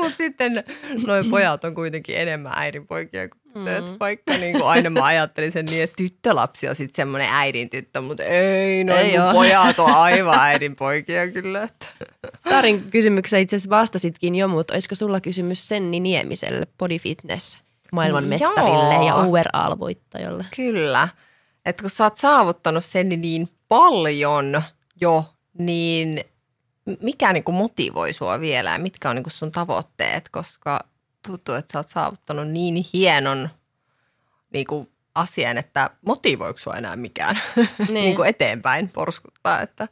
[0.00, 0.64] Mutta sitten
[1.06, 3.84] noin pojat on kuitenkin enemmän äidinpoikia kuin tytöt.
[3.84, 3.96] Mm.
[4.00, 8.00] Vaikka niin kuin aina mä ajattelin sen niin, että tyttölapsi on sitten semmoinen äidin tyttö,
[8.00, 11.62] mutta ei, noin Ei pojat on aivan äidinpoikia kyllä.
[11.62, 11.86] Että.
[12.40, 17.58] Starin kysymykseen itse asiassa vastasitkin jo, mutta olisiko sulla kysymys Senni Niemiselle Body Fitness
[17.92, 19.06] maailmanmestarille Joo.
[19.06, 20.44] ja overall-voittajalle?
[20.56, 21.08] Kyllä.
[21.66, 24.62] Että kun sä oot saavuttanut sen niin paljon
[25.00, 25.24] jo,
[25.58, 26.24] niin
[27.00, 30.80] mikä niin kuin motivoi sua vielä ja mitkä on niin kuin sun tavoitteet, koska
[31.26, 33.48] tuntuu, että sä oot saavuttanut niin hienon
[34.52, 37.38] niin kuin asian, että motivoiko sua enää mikään
[37.78, 37.94] niin.
[37.94, 39.88] niin kuin eteenpäin porskuttaa, että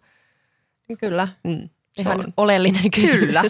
[1.00, 1.68] Kyllä, mm,
[1.98, 2.32] ihan on.
[2.36, 3.26] oleellinen kysymys.
[3.26, 3.42] Kyllä.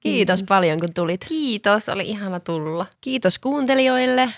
[0.00, 1.24] Kiitos paljon kun tulit.
[1.28, 2.86] Kiitos, oli ihana tulla.
[3.00, 4.30] Kiitos kuuntelijoille.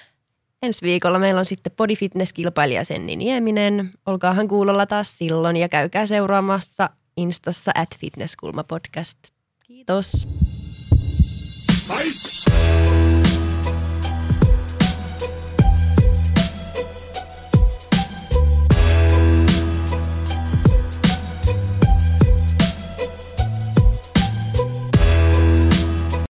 [0.62, 3.90] Ensi viikolla meillä on sitten Body Fitness-kilpailija Senni Nieminen.
[4.06, 9.18] Olkaahan kuulolla taas silloin ja käykää seuraamassa Instassa at fitnesskulmapodcast.
[9.66, 10.26] Kiitos.
[11.88, 13.23] Bye.